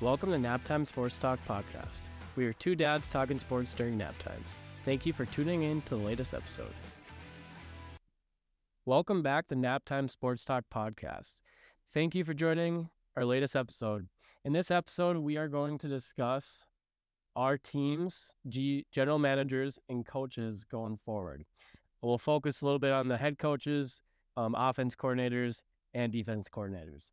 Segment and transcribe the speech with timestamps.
[0.00, 2.02] Welcome to Naptime Sports Talk Podcast.
[2.36, 4.56] We are two dads talking sports during nap times.
[4.84, 6.72] Thank you for tuning in to the latest episode.
[8.86, 11.40] Welcome back to Naptime Sports Talk Podcast.
[11.92, 14.06] Thank you for joining our latest episode.
[14.44, 16.68] In this episode, we are going to discuss
[17.34, 21.44] our teams, G- general managers, and coaches going forward.
[22.02, 24.00] We'll focus a little bit on the head coaches,
[24.36, 27.10] um, offense coordinators, and defense coordinators.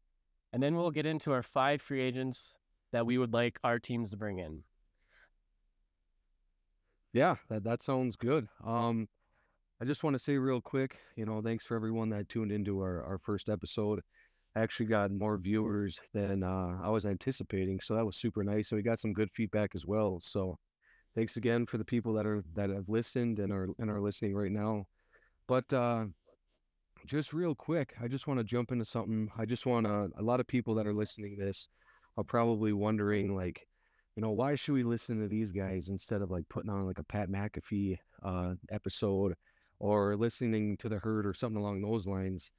[0.54, 2.60] And then we'll get into our five free agents
[2.96, 4.64] that we would like our teams to bring in.
[7.12, 8.48] Yeah, that, that sounds good.
[8.64, 9.10] Um,
[9.82, 12.80] I just want to say real quick, you know, thanks for everyone that tuned into
[12.80, 14.00] our, our first episode.
[14.56, 18.72] I actually got more viewers than uh, I was anticipating, so that was super nice,
[18.72, 20.20] and we got some good feedback as well.
[20.22, 20.58] So,
[21.16, 24.34] thanks again for the people that are that have listened and are and are listening
[24.34, 24.86] right now.
[25.50, 26.06] But uh,
[27.06, 29.30] just real quick, I just want to jump into something.
[29.38, 30.10] I just want to.
[30.18, 31.68] A lot of people that are listening to this
[32.18, 33.68] are probably wondering, like,
[34.16, 37.00] you know, why should we listen to these guys instead of like putting on like
[37.00, 39.36] a Pat McAfee uh, episode
[39.80, 42.52] or listening to the herd or something along those lines?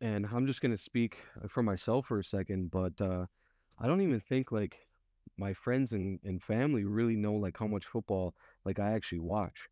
[0.00, 3.26] And I'm just gonna speak for myself for a second, but uh,
[3.78, 4.86] I don't even think like
[5.38, 9.68] my friends and, and family really know like how much football like I actually watch.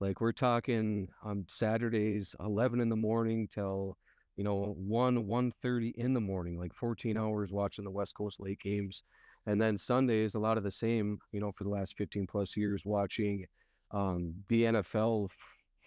[0.00, 3.98] Like we're talking on Saturdays, eleven in the morning till
[4.36, 8.40] you know one one thirty in the morning, like fourteen hours watching the West Coast
[8.40, 9.02] late games,
[9.46, 11.18] and then Sundays a lot of the same.
[11.32, 13.46] You know, for the last fifteen plus years, watching
[13.92, 15.36] um, the NFL f-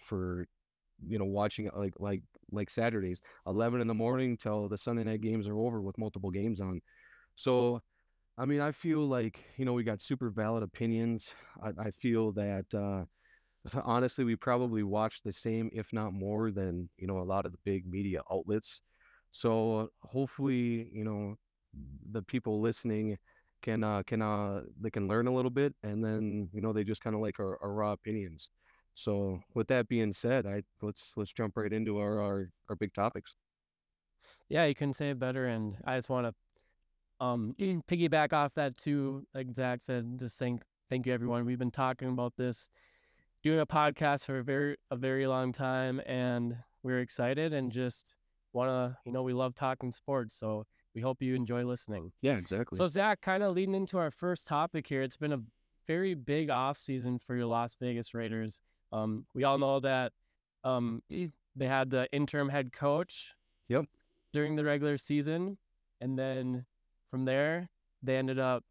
[0.06, 0.46] for
[1.06, 2.22] you know watching like like
[2.52, 6.30] like Saturdays, eleven in the morning till the Sunday night games are over with multiple
[6.30, 6.80] games on.
[7.36, 7.82] So,
[8.38, 11.34] I mean, I feel like you know we got super valid opinions.
[11.62, 13.04] I, I feel that uh,
[13.84, 17.52] honestly we probably watch the same, if not more, than you know a lot of
[17.52, 18.82] the big media outlets.
[19.32, 21.34] So hopefully, you know,
[22.12, 23.18] the people listening
[23.62, 26.84] can uh, can uh, they can learn a little bit, and then you know they
[26.84, 28.50] just kind of like our, our raw opinions.
[28.94, 32.92] So with that being said, I let's let's jump right into our our, our big
[32.94, 33.34] topics.
[34.48, 35.46] Yeah, you couldn't say it better.
[35.46, 37.54] And I just want to um,
[37.88, 39.26] piggyback off that too.
[39.34, 41.44] Like Zach said, just thank thank you everyone.
[41.44, 42.70] We've been talking about this,
[43.44, 48.16] doing a podcast for a very a very long time, and we're excited and just
[48.52, 50.34] want to you know we love talking sports.
[50.34, 52.12] So we hope you enjoy listening.
[52.22, 52.78] Yeah, exactly.
[52.78, 55.40] So Zach, kind of leading into our first topic here, it's been a
[55.86, 58.60] very big off season for your Las Vegas Raiders.
[58.92, 60.12] Um, we all know that
[60.62, 63.34] um, they had the interim head coach.
[63.68, 63.86] Yep.
[64.32, 65.58] During the regular season,
[66.00, 66.66] and then
[67.08, 67.70] from there
[68.02, 68.64] they ended up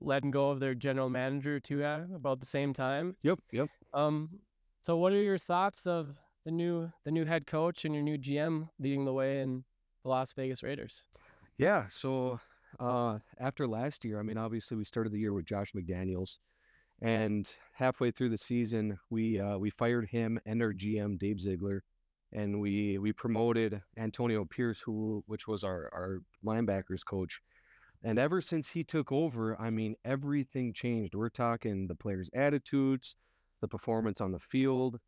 [0.00, 3.16] letting go of their general manager too at about the same time.
[3.22, 3.40] Yep.
[3.50, 3.68] Yep.
[3.94, 4.40] Um,
[4.84, 8.18] so what are your thoughts of the new the new head coach and your new
[8.18, 9.64] GM leading the way in
[10.02, 11.06] the Las Vegas Raiders?
[11.58, 11.86] Yeah.
[11.88, 12.40] So
[12.80, 16.38] uh, after last year, I mean, obviously we started the year with Josh McDaniels,
[17.00, 21.84] and halfway through the season, we uh, we fired him and our GM Dave Ziegler,
[22.32, 27.40] and we we promoted Antonio Pierce, who which was our our linebackers coach.
[28.04, 31.14] And ever since he took over, I mean, everything changed.
[31.14, 33.14] We're talking the players' attitudes,
[33.62, 34.98] the performance on the field,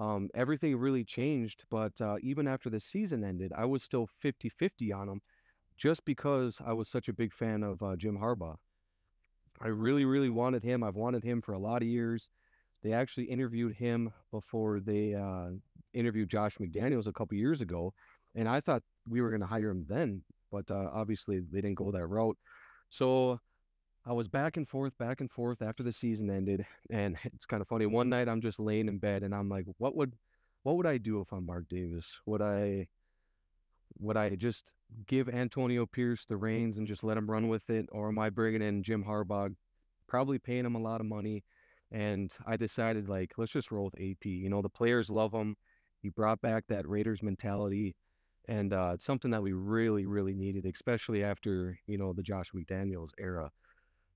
[0.00, 1.62] um, everything really changed.
[1.70, 5.20] But uh, even after the season ended, I was still 50 50 on him
[5.76, 8.56] just because I was such a big fan of uh, Jim Harbaugh.
[9.60, 10.82] I really, really wanted him.
[10.82, 12.28] I've wanted him for a lot of years.
[12.82, 15.50] They actually interviewed him before they uh,
[15.94, 17.92] interviewed Josh McDaniels a couple years ago,
[18.36, 21.74] and I thought we were going to hire him then, but uh, obviously they didn't
[21.74, 22.36] go that route.
[22.90, 23.40] So
[24.08, 27.60] I was back and forth, back and forth after the season ended, and it's kind
[27.60, 27.84] of funny.
[27.84, 30.14] One night I'm just laying in bed, and I'm like, "What would,
[30.62, 32.18] what would I do if I'm Mark Davis?
[32.24, 32.88] Would I,
[33.98, 34.72] would I just
[35.06, 38.30] give Antonio Pierce the reins and just let him run with it, or am I
[38.30, 39.54] bringing in Jim Harbaugh,
[40.06, 41.44] probably paying him a lot of money?"
[41.92, 44.24] And I decided like, let's just roll with AP.
[44.24, 45.54] You know, the players love him.
[46.00, 47.94] He brought back that Raiders mentality,
[48.46, 52.52] and uh, it's something that we really, really needed, especially after you know the Josh
[52.52, 53.50] McDaniels era.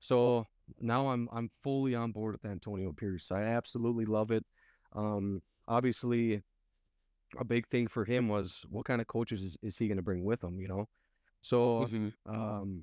[0.02, 0.48] So
[0.80, 3.30] now I'm I'm fully on board with Antonio Pierce.
[3.30, 4.44] I absolutely love it.
[4.94, 6.42] Um, obviously,
[7.38, 10.02] a big thing for him was what kind of coaches is, is he going to
[10.02, 10.60] bring with him?
[10.60, 10.88] You know,
[11.40, 11.88] so
[12.26, 12.82] um,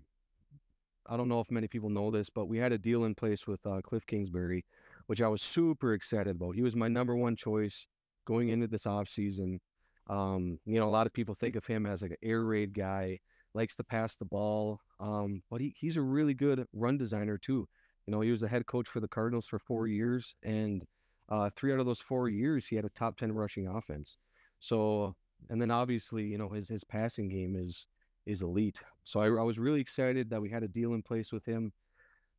[1.08, 3.46] I don't know if many people know this, but we had a deal in place
[3.46, 4.64] with uh, Cliff Kingsbury,
[5.08, 6.56] which I was super excited about.
[6.56, 7.86] He was my number one choice
[8.26, 9.60] going into this off season.
[10.08, 12.74] Um, you know, a lot of people think of him as like an air raid
[12.74, 13.20] guy,
[13.54, 17.68] likes to pass the ball, um, but he, he's a really good run designer too.
[18.06, 20.86] You know, he was the head coach for the Cardinals for four years, and
[21.30, 24.18] uh, three out of those four years, he had a top ten rushing offense.
[24.60, 25.16] So,
[25.50, 27.88] and then obviously, you know, his his passing game is
[28.26, 28.82] is elite.
[29.04, 31.72] So I, I was really excited that we had a deal in place with him.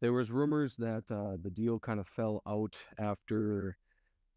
[0.00, 3.76] There was rumors that uh, the deal kind of fell out after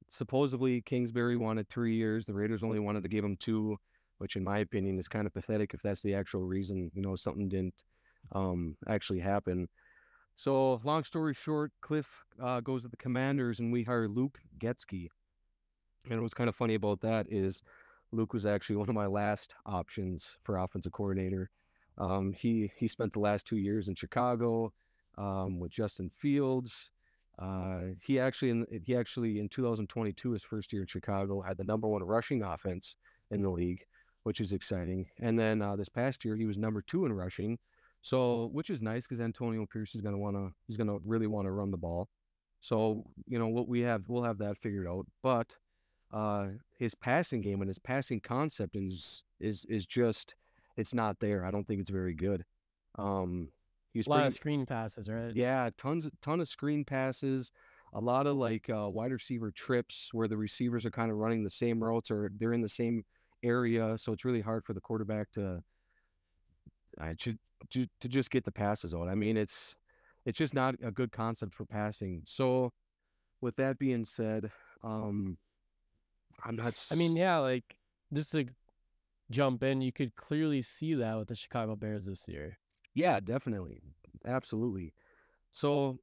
[0.10, 2.26] supposedly Kingsbury wanted three years.
[2.26, 3.78] The Raiders only wanted to give him two,
[4.24, 6.90] which in my opinion is kind of pathetic if that's the actual reason.
[6.94, 7.84] You know, something didn't
[8.31, 9.68] um, actually happen.
[10.36, 15.10] So long story short, Cliff uh, goes to the Commanders and we hire Luke Getsy.
[16.10, 17.64] And what's kind of funny about that is
[18.14, 21.50] Luke was actually one of my last options for offensive coordinator.
[21.98, 24.72] Um, he he spent the last two years in Chicago
[25.18, 26.92] um, with Justin Fields.
[27.38, 31.66] Uh, he actually in he actually in 2022, his first year in Chicago, had the
[31.66, 32.96] number one rushing offense
[33.34, 33.84] in the league,
[34.24, 35.06] which is exciting.
[35.20, 37.58] And then uh, this past year, he was number two in rushing,
[38.02, 41.00] so which is nice because Antonio Pierce is going to want to he's going to
[41.06, 42.10] really want to run the ball.
[42.60, 45.06] So you know what we have, we'll have that figured out.
[45.22, 45.56] But
[46.14, 46.48] uh,
[46.78, 50.36] his passing game and his passing concept is is is just
[50.78, 51.46] it's not there.
[51.46, 52.44] I don't think it's very good.
[52.98, 53.50] Um,
[53.94, 55.36] he's a lot pretty, of screen passes, right?
[55.36, 57.52] Yeah, tons ton of screen passes.
[57.96, 61.44] A lot of like uh, wide receiver trips where the receivers are kind of running
[61.44, 63.04] the same routes or they're in the same
[63.44, 65.62] area, so it's really hard for the quarterback to
[67.00, 67.36] uh, to,
[67.72, 69.07] to to just get the passes out.
[69.07, 69.75] I mean, it's
[70.25, 72.22] it's just not a good concept for passing.
[72.25, 72.72] So,
[73.42, 74.51] with that being said,
[74.84, 75.38] um,
[76.44, 76.80] I'm not.
[76.92, 77.78] I mean, yeah, like
[78.13, 78.45] just to
[79.31, 82.57] jump in, you could clearly see that with the Chicago Bears this year.
[82.94, 83.81] Yeah, definitely,
[84.25, 84.94] absolutely.
[85.51, 85.98] So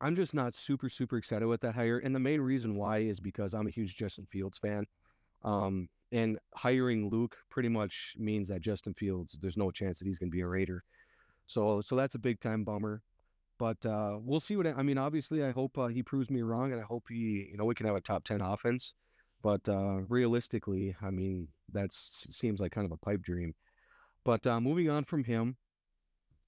[0.00, 3.20] I'm just not super super excited with that hire, and the main reason why is
[3.20, 4.86] because I'm a huge Justin Fields fan.
[5.42, 10.18] Um, and hiring Luke pretty much means that Justin Fields, there's no chance that he's
[10.18, 10.82] going to be a Raider.
[11.46, 13.02] So, so that's a big time bummer.
[13.58, 14.96] But uh, we'll see what I mean.
[14.96, 17.74] Obviously, I hope uh, he proves me wrong, and I hope he, you know, we
[17.74, 18.94] can have a top ten offense.
[19.42, 23.54] But uh, realistically, I mean, that seems like kind of a pipe dream.
[24.24, 25.56] But uh, moving on from him,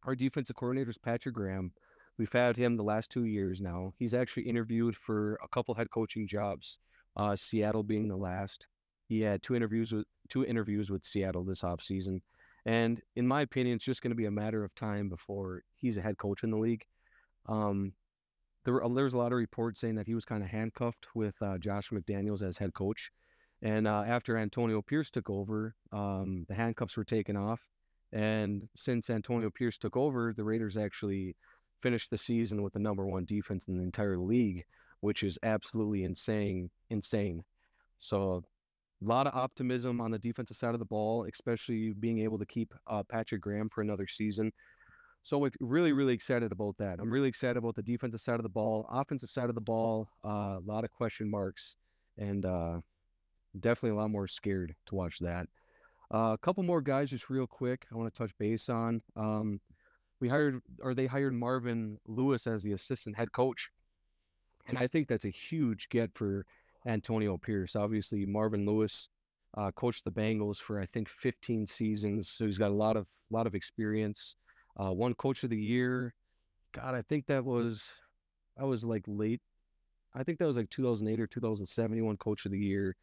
[0.05, 1.73] our defensive coordinator is Patrick Graham.
[2.19, 3.93] We've had him the last two years now.
[3.99, 6.79] He's actually interviewed for a couple head coaching jobs,
[7.17, 8.69] uh, Seattle being the last.
[9.13, 12.23] He had two interviews with two interviews with Seattle this offseason.
[12.65, 15.99] And in my opinion, it's just going to be a matter of time before he's
[15.99, 16.87] a head coach in the league.
[17.47, 17.93] Um,
[18.65, 21.09] there, were, there was a lot of reports saying that he was kind of handcuffed
[21.15, 23.13] with uh, Josh McDaniels as head coach.
[23.61, 27.67] And uh, after Antonio Pierce took over, um, the handcuffs were taken off.
[28.13, 31.37] And since Antonio Pierce took over, the Raiders actually
[31.83, 34.65] finished the season with the number one defense in the entire league,
[35.01, 36.71] which is absolutely insane.
[36.89, 37.45] Insane.
[37.99, 38.43] So
[39.03, 42.47] a lot of optimism on the defensive side of the ball, especially being able to
[42.47, 44.53] keep uh, Patrick Graham for another season.
[45.25, 46.99] So we're really, really excited about that.
[47.01, 50.09] I'm really excited about the defensive side of the ball, offensive side of the ball.
[50.25, 51.77] Uh, a lot of question marks,
[52.19, 52.81] and uh,
[53.61, 55.47] definitely a lot more scared to watch that.
[56.13, 57.87] Uh, a couple more guys, just real quick.
[57.93, 59.01] I want to touch base on.
[59.17, 59.61] Um,
[60.21, 63.71] we hired, or they hired Marvin Lewis as the assistant head coach,
[64.67, 66.45] and I think that's a huge get for
[66.87, 67.77] Antonio Pierce.
[67.77, 69.09] Obviously, Marvin Lewis
[69.57, 73.09] uh, coached the Bengals for I think 15 seasons, so he's got a lot of
[73.31, 74.37] lot of experience
[74.77, 76.15] uh, one coach of the year.
[76.73, 78.01] God, I think that was
[78.57, 79.41] that was like late.
[80.15, 81.97] I think that was like 2008 or 2007.
[81.97, 82.97] He won coach of the year.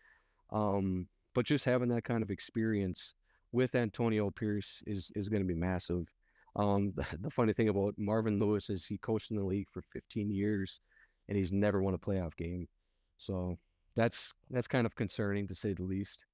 [0.52, 3.16] Um, but just having that kind of experience
[3.52, 6.12] with Antonio Pierce is is going to be massive.
[6.56, 9.82] Um, the, the, funny thing about Marvin Lewis is he coached in the league for
[9.82, 10.80] 15 years,
[11.28, 12.68] and he's never won a playoff game.
[13.18, 13.58] So
[14.00, 16.26] that's that's kind of concerning to say the least.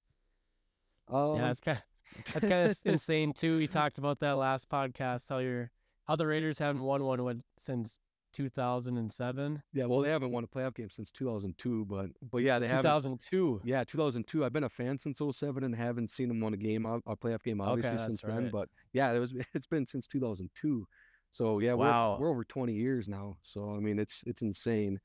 [1.12, 3.58] Um, yeah, it's kind of, that's kind of insane too.
[3.58, 5.28] We talked about that last podcast.
[5.30, 5.72] How you're
[6.06, 7.98] how the Raiders haven't won one since
[8.34, 9.64] 2007.
[9.74, 12.82] Yeah, well, they haven't won a playoff game since 2002, but but yeah, they have
[12.82, 13.62] 2002.
[13.64, 14.46] Yeah, 2002.
[14.46, 17.42] I've been a fan since 07 and haven't seen them win a game, a playoff
[17.42, 18.36] game, obviously okay, since right.
[18.36, 18.50] then.
[18.52, 20.86] But yeah, it was it's been since 2002.
[21.32, 22.18] So yeah, wow.
[22.20, 23.38] we're we're over 20 years now.
[23.42, 25.00] So I mean, it's it's insane.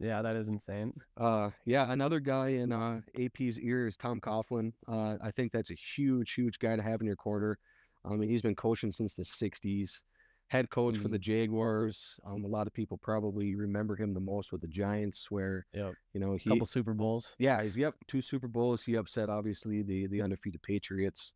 [0.00, 0.94] Yeah, that is insane.
[1.18, 4.72] Uh, yeah, another guy in uh, AP's ear is Tom Coughlin.
[4.88, 7.58] Uh, I think that's a huge, huge guy to have in your quarter.
[8.04, 10.04] I mean, he's been coaching since the '60s.
[10.48, 11.02] Head coach mm-hmm.
[11.02, 12.18] for the Jaguars.
[12.26, 15.92] Um, a lot of people probably remember him the most with the Giants, where yep.
[16.12, 17.36] you know he couple Super Bowls.
[17.38, 18.82] Yeah, he's yep two Super Bowls.
[18.82, 21.34] He upset obviously the the undefeated Patriots.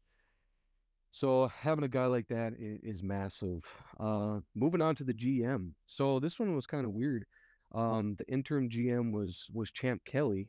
[1.12, 3.62] So having a guy like that is, is massive.
[4.00, 5.71] Uh, moving on to the GM.
[5.87, 7.25] So this one was kind of weird.
[7.75, 10.49] Um, the interim GM was was Champ Kelly,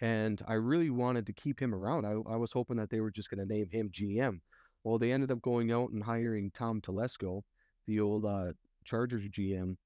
[0.00, 2.06] and I really wanted to keep him around.
[2.06, 4.40] I, I was hoping that they were just going to name him GM.
[4.84, 7.42] Well, they ended up going out and hiring Tom Telesco,
[7.86, 8.52] the old uh,
[8.84, 9.76] Chargers GM.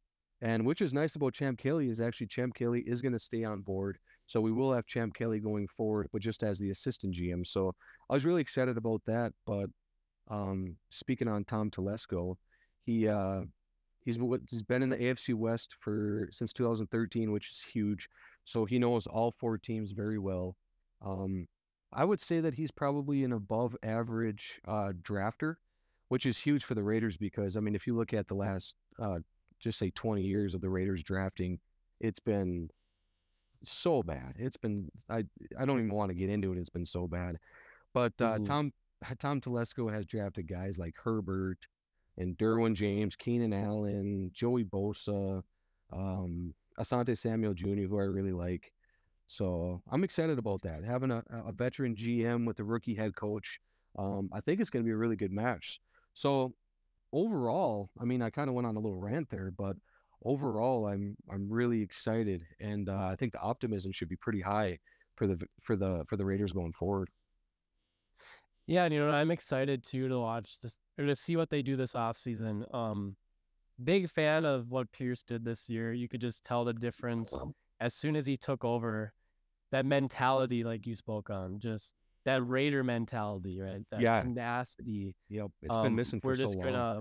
[0.42, 3.44] And which is nice about Champ Kelly is actually Champ Kelly is going to stay
[3.44, 3.98] on board.
[4.26, 7.46] So we will have Champ Kelly going forward, but just as the assistant GM.
[7.46, 7.74] So
[8.10, 9.32] I was really excited about that.
[9.46, 9.70] But
[10.28, 12.36] Um, speaking on Tom Telesco,
[12.84, 13.42] he uh,
[14.06, 18.08] he's he's been in the AFC West for since 2013, which is huge.
[18.44, 20.56] So he knows all four teams very well.
[21.04, 21.46] Um,
[21.92, 25.56] I would say that he's probably an above average uh, drafter,
[26.08, 28.76] which is huge for the Raiders because I mean, if you look at the last
[28.98, 29.18] uh,
[29.58, 31.58] just say 20 years of the Raiders drafting,
[32.00, 32.70] it's been
[33.62, 34.34] so bad.
[34.38, 35.24] It's been I
[35.58, 36.58] I don't even want to get into it.
[36.58, 37.38] It's been so bad.
[37.92, 38.44] But uh, Mhm.
[38.44, 38.72] Tom
[39.18, 41.66] Tom Telesco has drafted guys like Herbert
[42.18, 45.42] and Derwin James, Keenan Allen, Joey Bosa,
[45.92, 48.72] um, Asante Samuel Jr., who I really like.
[49.28, 50.84] So I'm excited about that.
[50.84, 53.60] Having a, a veteran GM with a rookie head coach,
[53.98, 55.80] um, I think it's going to be a really good match.
[56.14, 56.54] So
[57.12, 59.76] overall, I mean, I kind of went on a little rant there, but
[60.24, 64.78] overall, I'm I'm really excited, and uh, I think the optimism should be pretty high
[65.14, 67.08] for the for the for the Raiders going forward.
[68.66, 71.62] Yeah, and you know, I'm excited too to watch this or to see what they
[71.62, 72.72] do this offseason.
[72.74, 73.16] Um,
[73.82, 75.92] big fan of what Pierce did this year.
[75.92, 77.32] You could just tell the difference
[77.80, 79.12] as soon as he took over.
[79.72, 81.92] That mentality, like you spoke on, just
[82.24, 83.82] that Raider mentality, right?
[83.90, 84.22] That Yeah.
[84.22, 85.16] tenacity.
[85.28, 86.66] Yep, it's been Um, missing for We're so just long.
[86.66, 87.00] gonna,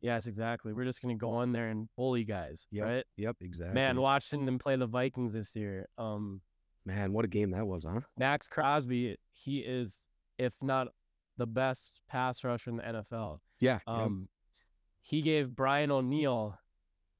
[0.00, 0.72] yes, exactly.
[0.72, 3.04] We're just gonna go in there and bully guys, Yep, right?
[3.16, 3.74] Yep, exactly.
[3.74, 6.42] Man, watching them play the Vikings this year, um,
[6.84, 8.00] Man, what a game that was, huh?
[8.18, 10.88] Maxx Crosby, he is, if not
[11.40, 13.38] the best pass rusher in the NFL.
[13.58, 14.28] Yeah, Um,
[15.02, 16.56] he gave Brian O'Neill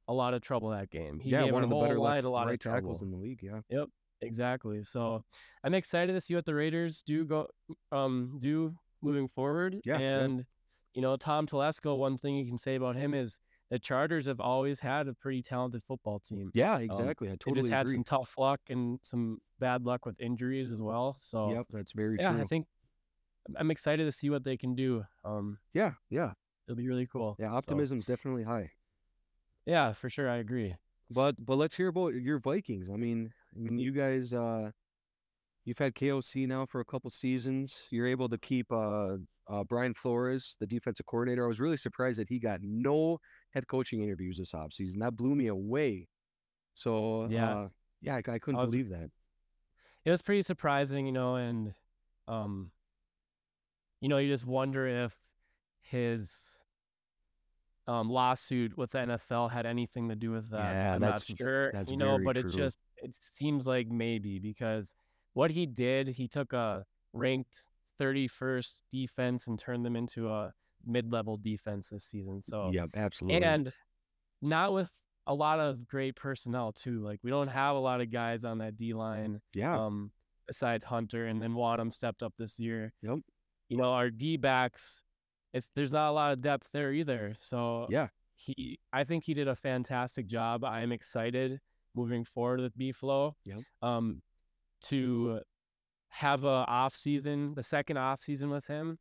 [0.06, 1.18] a lot of trouble that game.
[1.20, 2.76] He yeah, gave one of the better line left, a lot right of trouble.
[2.80, 3.40] tackles in the league.
[3.42, 3.88] Yeah, Yep.
[4.22, 4.84] Exactly.
[4.84, 5.24] So
[5.64, 7.48] I'm excited to see what the Raiders do go
[7.90, 9.80] um do moving forward.
[9.84, 10.18] Yeah, yeah.
[10.20, 10.44] And
[10.92, 13.38] you know, Tom Telesco, one thing you can say about him is
[13.70, 16.50] the Chargers have always had a pretty talented football team.
[16.52, 17.28] yeah, exactly.
[17.28, 17.94] I totally They totally just had agree.
[17.94, 21.16] some tough luck and some bad luck with injuries as well.
[21.18, 22.40] So Yep, that's very yeah, true.
[22.42, 22.66] I think
[23.56, 25.04] I'm- excited to see what they can do.
[25.24, 26.32] Um, yeah, yeah,
[26.66, 27.36] it'll be really cool.
[27.38, 27.48] yeah.
[27.60, 28.70] So, Optimism's definitely high.
[29.66, 30.74] yeah, for sure, I agree.
[31.10, 32.90] But but let's hear about your Vikings.
[32.90, 34.70] I mean, I mean, you guys, uh,
[35.64, 37.88] you've had KOC now for a couple seasons.
[37.90, 39.16] You're able to keep uh,
[39.48, 41.44] uh, Brian Flores, the defensive coordinator.
[41.44, 43.18] I was really surprised that he got no
[43.50, 44.98] head coaching interviews this offseason.
[45.00, 46.06] That blew me away.
[46.74, 47.50] So Yeah.
[47.62, 47.68] uh,
[48.00, 49.10] yeah, I, I couldn't was- believe that.
[50.04, 51.74] it was pretty surprising, you know, and
[52.28, 52.70] um,
[54.00, 55.16] you know, you just wonder if
[55.80, 56.58] his
[57.86, 60.74] um lawsuit with the NFL had anything to do with that.
[60.74, 64.38] Yeah, I'm that's- not sure, that's you know, but it just it seems like maybe
[64.38, 64.94] because
[65.32, 67.66] what he did, he took a ranked
[68.00, 70.52] 31st defense and turned them into a
[70.86, 72.42] mid-level defense this season.
[72.42, 73.42] So yeah, absolutely.
[73.42, 73.72] and
[74.42, 74.90] not with
[75.26, 77.00] a lot of great personnel too.
[77.00, 80.10] Like we don't have a lot of guys on that D line yeah, um,
[80.46, 82.92] besides Hunter, and then Wadham stepped up this year.
[83.02, 83.18] Yep.
[83.70, 85.02] You know, our D backs,
[85.54, 87.34] it's there's not a lot of depth there either.
[87.38, 90.64] So yeah, he, I think he did a fantastic job.
[90.64, 91.60] I am excited
[91.94, 93.36] moving forward with B Flow.
[93.44, 93.60] Yep.
[93.80, 94.22] Um,
[94.82, 95.40] to
[96.08, 98.98] have a off season, the second off season with him,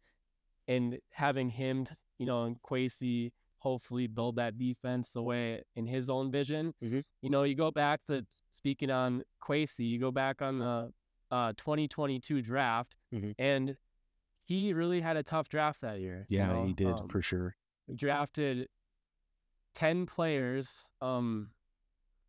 [0.67, 1.85] and having him,
[2.19, 6.73] you know, and Kwesi hopefully build that defense the way in his own vision.
[6.81, 7.03] Mhm.
[7.21, 10.93] You know, you go back to speaking on Kwesi, you go back on the
[11.31, 13.35] uh, 2022 draft, Mhm.
[13.37, 13.77] and
[14.49, 16.25] he really had a tough draft that year.
[16.27, 16.65] you yeah, know?
[16.65, 17.55] he did Um, for sure.
[17.95, 18.67] drafted
[19.75, 21.51] 10 players um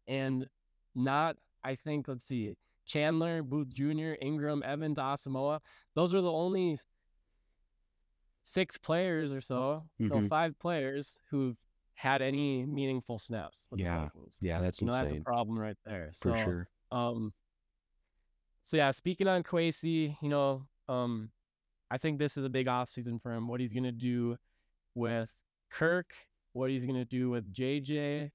[0.06, 0.46] and
[0.94, 5.60] not i think let's see chandler booth jr ingram evans asamoah
[5.94, 6.78] those are the only
[8.42, 10.28] six players or so no Mhm.
[10.28, 11.56] five players who've
[11.94, 14.08] had any meaningful snaps with Yeah.
[14.40, 16.68] Yeah, that's you know that's a problem right there for so sure.
[16.92, 17.32] um
[18.62, 21.30] so yeah speaking on Kwesi, you know um
[21.90, 24.36] i think this is a big offseason for him what he's going to do
[24.94, 25.30] with
[25.70, 26.14] kirk
[26.52, 28.30] what he's going to do with jj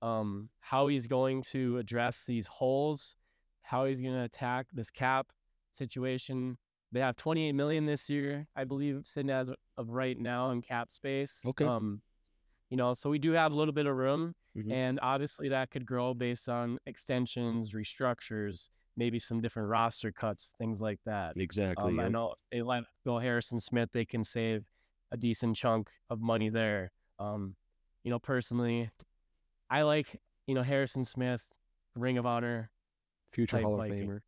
[0.00, 3.14] um how he's going to address these holes
[3.62, 5.28] how he's going to attack this cap
[5.72, 6.58] situation
[6.92, 10.90] they have 28 million this year i believe sitting as of right now in cap
[10.90, 11.64] space Okay.
[11.64, 12.02] um
[12.70, 14.70] you know so we do have a little bit of room Mhm.
[14.70, 20.80] and obviously that could grow based on extensions restructures maybe some different roster cuts things
[20.80, 21.92] like that Exactly.
[21.92, 24.64] um, i know they let go harrison smith they can save
[25.10, 27.54] a decent chunk of money there um
[28.04, 28.90] you know personally
[29.70, 31.52] i like you know harrison smith
[31.94, 32.70] ring of honor
[33.32, 34.08] Future Hall of Viking.
[34.08, 34.20] Famer.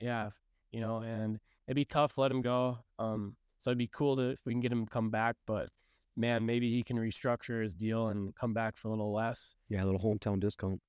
[0.00, 0.30] yeah
[0.72, 4.16] you know and it'd be tough to let him go um so it'd be cool
[4.16, 5.68] to if we can get him to come back but
[6.16, 9.84] man maybe he can restructure his deal and come back for a little less Yeah,
[9.84, 10.80] a little hometown discount.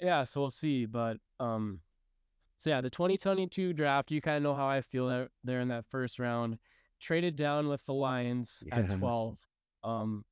[0.00, 0.84] yeah, so we'll see.
[0.86, 1.80] But um,
[2.58, 5.86] so yeah, the 2022 draft, you kind of know how I feel there, in that
[5.86, 6.58] first round.
[7.00, 9.38] traded down with the Lions at 12.
[9.84, 10.24] Um,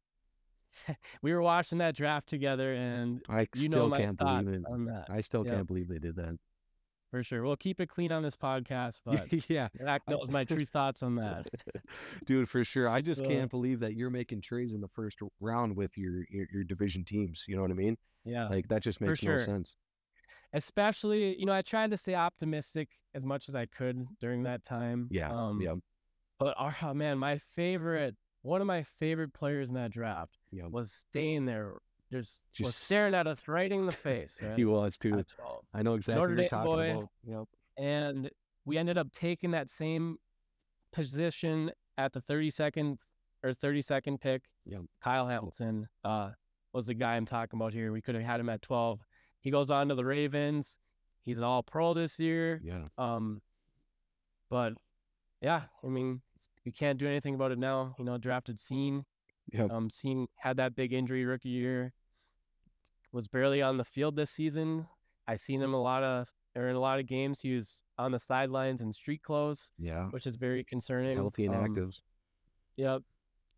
[1.22, 4.60] we were watching that draft together, and I you still know my can't thoughts believe
[4.60, 4.66] it.
[4.70, 5.54] on that I still Yeah.
[5.54, 6.36] can't believe they did that.
[7.12, 7.44] for sure.
[7.44, 11.02] We'll keep it clean on this podcast, but yeah, that, I- knows my true thoughts
[11.04, 11.48] on that.
[12.26, 12.88] dude, for sure.
[12.88, 16.24] I just So- can't believe that you're making trades in the first round with your
[16.28, 17.44] your, your division teams.
[17.46, 17.96] You know what I mean?
[18.24, 18.48] Yeah.
[18.48, 19.38] Like that just makes no sure.
[19.38, 19.76] sense.
[20.52, 24.62] Especially, you know, I tried to stay optimistic as much as I could during that
[24.64, 25.08] time.
[25.10, 25.74] Yeah, Um, yeah,
[26.38, 30.66] But oh man, my favorite, one of my favorite players in that draft yeah.
[30.66, 31.74] was staying there,
[32.12, 34.38] just, was staring at us right in the face.
[34.42, 34.56] Right?
[34.56, 35.24] He was too.
[35.74, 36.90] I know exactly Notre what you're talking boy.
[36.90, 37.08] about.
[37.26, 37.44] Yep.
[37.78, 38.30] and
[38.64, 40.18] we ended up taking that same
[40.92, 42.98] position at the 32nd
[43.42, 44.42] or 32nd pick.
[44.66, 44.82] Yep.
[45.00, 46.30] Kyle Hamilton uh,
[46.72, 47.92] was the guy I'm talking about here.
[47.92, 49.05] We could have had him at 12.
[49.46, 50.80] He goes on to the Ravens.
[51.24, 52.60] He's an All Pro this year.
[52.64, 52.88] Yeah.
[52.98, 53.42] Um,
[54.50, 54.72] but
[55.40, 56.22] yeah, I mean,
[56.64, 57.94] we can't do anything about it now.
[57.96, 59.04] You know, drafted Cine.
[59.52, 59.70] Yep.
[59.70, 61.92] Um, Cine had that big injury rookie year.
[63.12, 64.88] Was barely on the field this season.
[65.28, 66.26] I seen him a lot of
[66.56, 67.42] or in a lot of games.
[67.42, 70.06] He was on the sidelines in street clothes, Yeah.
[70.08, 71.18] which is very concerning.
[71.18, 72.00] Healthy and Um, active.
[72.78, 73.02] Yep.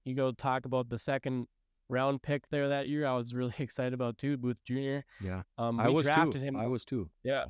[0.04, 1.48] You go talk about the second
[1.88, 3.06] round pick there that year.
[3.06, 5.00] I was really excited about too, Booth Jr.
[5.22, 5.42] Yeah.
[5.56, 6.46] Um, I we was drafted too.
[6.46, 6.56] him.
[6.56, 7.10] I was too.
[7.24, 7.44] Yeah.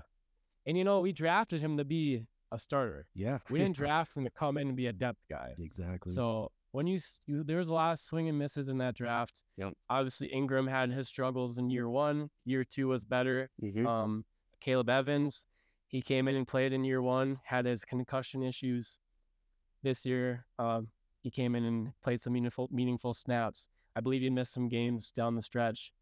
[0.66, 3.06] And you know, we drafted him to be a starter.
[3.14, 3.38] Yeah.
[3.50, 5.54] We didn't draft him to come in and be a depth guy.
[5.58, 6.12] exactly.
[6.12, 9.42] So when you, you there was a lot of swing and misses in that draft.
[9.56, 9.72] Yep.
[9.88, 12.30] Obviously, Ingram had his struggles in year one.
[12.44, 13.50] Year two was better.
[13.62, 13.86] Mhm.
[13.86, 14.24] Um,
[14.60, 15.46] Caleb Evans,
[15.86, 17.40] he came in and played in year one.
[17.44, 18.98] Had his concussion issues.
[19.82, 20.88] This year, um,
[21.22, 23.68] he came in and played some meaningful meaningful snaps.
[23.98, 25.92] I believe he missed some games down the stretch.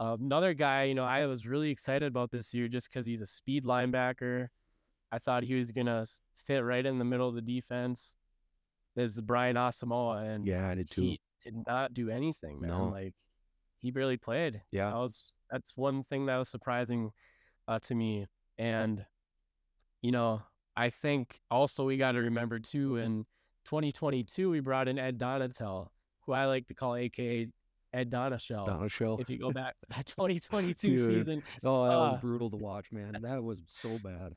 [0.00, 3.20] Uh, another guy, you know, I was really excited about this year just because he's
[3.20, 4.48] a speed linebacker.
[5.12, 8.16] I thought he was gonna fit right in the middle of the defense.
[8.96, 11.02] There's Brian Asamoah, and yeah, I did too.
[11.02, 12.70] he did not do anything, man.
[12.70, 12.88] No.
[12.88, 13.14] Like
[13.78, 14.62] he barely played.
[14.72, 14.90] yeah.
[14.90, 17.12] That was that's one thing that was surprising
[17.68, 18.26] uh, to me.
[18.58, 19.06] And
[20.02, 20.42] you know,
[20.76, 22.96] I think also we got to remember too.
[22.96, 23.24] In
[23.66, 25.90] 2022, we brought in Ed Donatell,
[26.30, 27.48] who I like to call AKA
[27.92, 28.64] Ed Donashell.
[28.66, 29.18] Donna Shell.
[29.20, 30.98] If you go back to that 2022 Dude.
[30.98, 33.16] season, Oh, that was uh, brutal to watch, man.
[33.22, 34.34] That was so bad.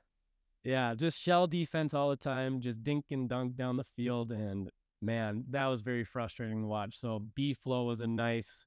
[0.64, 4.70] yeah, just shell defense all the time, just dink and dunk down the field, and
[5.02, 6.98] man, that was very frustrating to watch.
[6.98, 8.66] So B flow was a nice,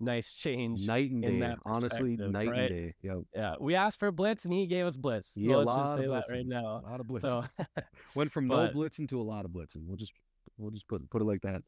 [0.00, 0.86] nice change.
[0.86, 1.46] Night and in day.
[1.46, 2.58] that Honestly, night right?
[2.58, 2.94] and day.
[3.02, 3.14] Yeah.
[3.34, 5.28] Yeah, we asked for blitz and he gave us blitz.
[5.34, 6.82] So Yeah, let's just say that right now.
[6.84, 7.22] A lot of blitz.
[7.22, 7.42] So
[8.14, 9.86] Went from no but- blitzing to a lot of blitzing.
[9.86, 10.12] We'll just
[10.58, 11.62] we'll just put put it like that.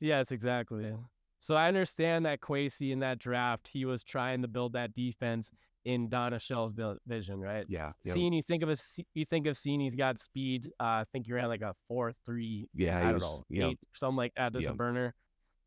[0.00, 0.92] Yes, exactly.
[1.38, 5.50] So I understand that Kwesi in that draft, he was trying to build that defense
[5.84, 6.72] in Donna Shell's
[7.06, 7.64] vision, right?
[7.68, 7.92] Yeah.
[8.04, 8.76] Cine you think of a
[9.14, 10.70] you think of Cine he's got speed.
[10.80, 12.68] Uh, I think he ran like a four three.
[12.74, 12.98] yeah.
[12.98, 13.66] I don't was, know, Yeah.
[13.68, 14.52] eight, something like that.
[14.52, 15.14] Just a burner.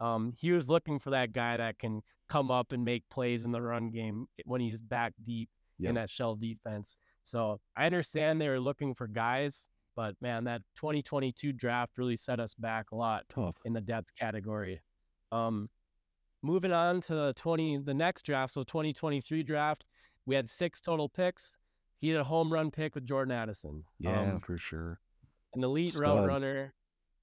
[0.01, 3.51] Um, he was looking for that guy that can come up and make plays in
[3.51, 5.89] the run game when he's back deep Yep.
[5.89, 6.97] in that shell defense.
[7.23, 12.39] So I understand they were looking for guys, but man, that 2022 draft really set
[12.39, 13.57] us back a lot Tough.
[13.65, 14.79] in the depth category.
[15.29, 15.69] Um,
[16.41, 19.83] moving on to the 20, the next draft, so 2023 draft,
[20.25, 21.57] we had six total picks.
[21.99, 23.83] He had a home run pick with Jordan Addison.
[23.99, 25.01] Yeah, Um, for sure.
[25.53, 26.73] an elite route runner,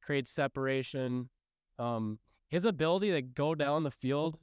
[0.03, 1.31] creates separation.
[1.79, 2.19] Um,
[2.51, 4.39] his ability to go down the field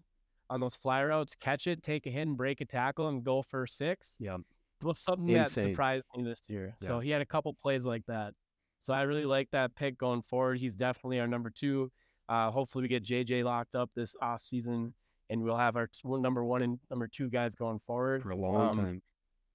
[0.50, 3.44] on those fly routes, catch it, take a hit, and break a tackle, and go
[3.44, 4.38] for six Yeah.
[4.84, 6.74] Was something that surprised me this year.
[6.78, 8.34] So he had a couple plays like that.
[8.80, 10.60] So I really like that pick going forward.
[10.60, 11.92] He's definitely our number two.
[12.30, 14.94] Uh, hopefully we get JJ locked up this off season,
[15.30, 18.36] and we'll have our t- number one and number two guys going forward For a
[18.36, 19.02] long Um, time.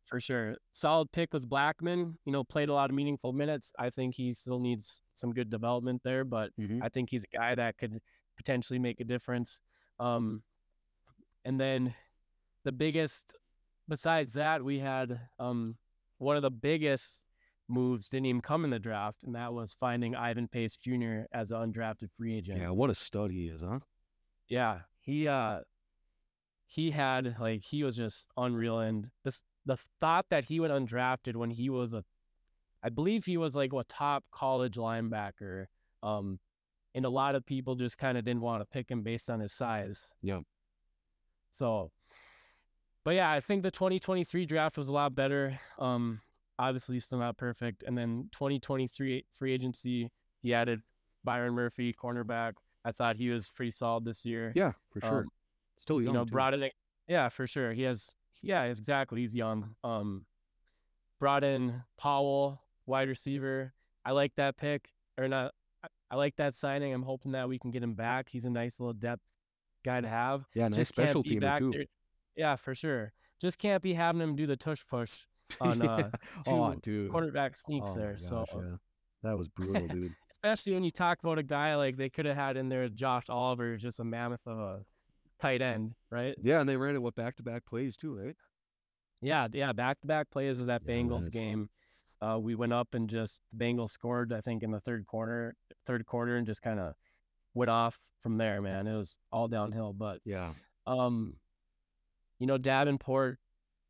[0.06, 0.56] for sure.
[0.70, 2.16] Solid pick with Blackmon.
[2.24, 3.72] You know, played a lot of meaningful minutes.
[3.78, 6.82] I think he still needs some good development there, but Mhm.
[6.82, 8.00] I think he's a guy that could
[8.36, 9.60] potentially make a difference.
[9.98, 10.42] Um,
[11.44, 11.94] and then
[12.64, 13.34] the biggest,
[13.88, 15.76] besides that, we had um,
[16.18, 17.24] one of the biggest
[17.68, 21.22] moves didn't even come in the draft, and that was finding Ivan Pace Jr.
[21.32, 22.60] as an undrafted free agent.
[22.60, 22.70] Yeah.
[22.70, 23.80] What a stud he is, huh?
[24.48, 25.60] Yeah, he uh
[26.66, 31.36] he had like he was just unreal and this the thought that he went undrafted
[31.36, 32.04] when he was a
[32.82, 35.66] I believe he was like a top college linebacker.
[36.02, 36.38] Um
[36.94, 39.40] and a lot of people just kind of didn't want to pick him based on
[39.40, 40.14] his size.
[40.22, 40.42] Yep.
[41.50, 41.90] So
[43.08, 45.58] but yeah, I think the 2023 draft was a lot better.
[45.78, 46.20] Um
[46.58, 47.82] obviously still not perfect.
[47.84, 50.10] And then 2023 free agency,
[50.42, 50.82] he added
[51.24, 52.52] Byron Murphy, cornerback.
[52.84, 55.18] I thought he was pretty solid this year Yeah, for sure.
[55.20, 55.28] Um,
[55.78, 56.06] Still young.
[56.08, 56.32] you know, too.
[56.32, 56.68] brought in.
[57.06, 57.72] Yeah, for sure.
[57.72, 58.14] He has.
[58.42, 59.22] Yeah, exactly.
[59.22, 59.74] He's young.
[59.82, 60.26] Um,
[61.18, 63.72] brought in Powell, wide receiver.
[64.04, 64.90] I like that pick.
[65.16, 65.54] Or not.
[66.10, 66.92] I like that signing.
[66.92, 68.28] I'm hoping that we can get him back.
[68.28, 69.22] He's a nice little depth
[69.82, 70.44] guy to have.
[70.54, 71.70] Yeah, nice special teamer too.
[71.70, 71.86] there-
[72.38, 73.12] Yeah, for sure.
[73.40, 75.26] Just can't be having him do the tush push
[75.60, 76.10] on uh,
[76.44, 77.10] two oh, dude.
[77.10, 78.16] quarterback sneaks Oh there.
[78.16, 78.76] so yeah.
[79.24, 80.14] That was brutal, dude.
[80.30, 83.28] especially when you talk about a guy like they could have had in there Josh
[83.28, 84.80] Oliver, is just a mammoth of a
[85.40, 86.34] tight end, right?
[86.42, 88.36] Yeah, and they ran it with back to back plays too, right?
[89.20, 91.68] Yeah, yeah, back to back plays of that Yeah, Bengals that's- game.
[92.20, 95.54] Uh, we went up and just the Bengals scored, I think, in the third quarter,
[95.86, 96.94] third quarter, and just kind of
[97.54, 98.60] went off from there.
[98.60, 99.92] Man, it was all downhill.
[99.92, 100.54] But Yeah.
[100.86, 101.34] um,
[102.38, 103.38] you know, Davenport,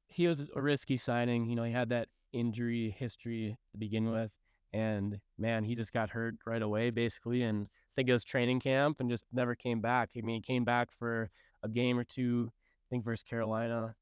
[0.07, 1.49] he was a risky signing.
[1.49, 4.31] You know, he had that injury history to begin with,
[4.73, 7.43] and man, he just got hurt right away, basically.
[7.43, 10.11] And I think it was training camp, and just never came back.
[10.17, 11.31] I mean, he came back for
[11.63, 13.95] a game or two, I think versus Carolina,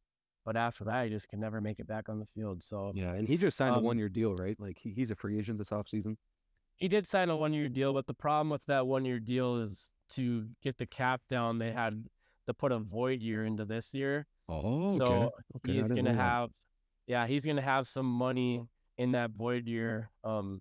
[0.44, 2.62] but after that, he just could never make it back on the field.
[2.62, 3.14] So Yeah.
[3.14, 4.58] And he just signed a Um, one year deal, right?
[4.60, 6.16] Like he, he's a free agent this offseason.
[6.76, 9.56] he did sign a one year deal, but the problem with that one year deal
[9.56, 12.04] is to get the cap down, they had
[12.46, 14.26] to put a void year into this year.
[14.48, 15.72] Oh, so okay.
[15.72, 16.22] I he's gonna know that.
[16.22, 16.50] have
[17.06, 18.62] yeah, he's gonna have some money
[18.98, 20.10] in that void year.
[20.24, 20.60] Um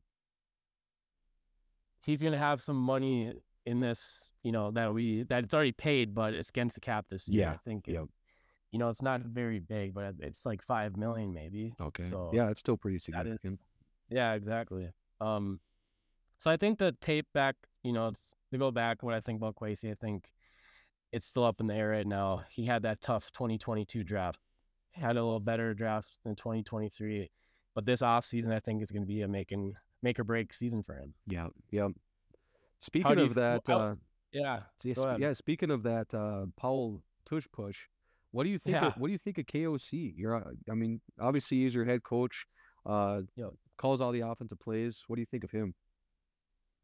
[2.01, 3.33] he's gonna have some money
[3.65, 7.05] in this, you know, that we that it's already paid, but it's against the cap
[7.09, 7.41] this year.
[7.45, 7.95] Yeah, I think it-
[8.71, 11.73] you know, it's not very big, but it's like five million maybe.
[11.79, 12.03] Okay.
[12.03, 13.39] So yeah, it's still pretty significant.
[13.43, 13.59] is
[14.09, 14.89] yeah, exactly.
[15.21, 15.59] Um
[16.37, 19.37] so I think the tape back, you know, it's to go back what I think
[19.37, 20.29] about Kwesi, I think
[21.11, 22.43] it's still up in the air right now.
[22.49, 24.39] He had that tough 2022 draft.
[24.91, 27.29] Had a little better draft than 2023.
[27.73, 30.83] But this offseason I think is going to be a making make or break season
[30.83, 31.13] for him.
[31.27, 31.47] Yeah.
[31.71, 31.89] Yeah.
[32.79, 33.95] Speaking you of that, how- uh,
[34.31, 34.61] Yeah.
[34.83, 37.87] yeah, yeah, speaking of that, uh, Paul Tush Push,
[38.31, 38.75] what do you think?
[38.75, 38.87] Yeah.
[38.87, 40.13] Of, what do you think of KOC?
[40.17, 42.45] You're, uh, I mean, obviously he's your head coach.
[42.85, 43.51] Uh, Yep.
[43.77, 45.03] calls all the offensive plays.
[45.07, 45.73] What do you think of him?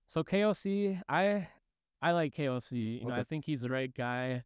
[0.08, 1.48] So KOC, I
[2.02, 3.02] I like KOC.
[3.02, 4.44] You know, I think he's the right guy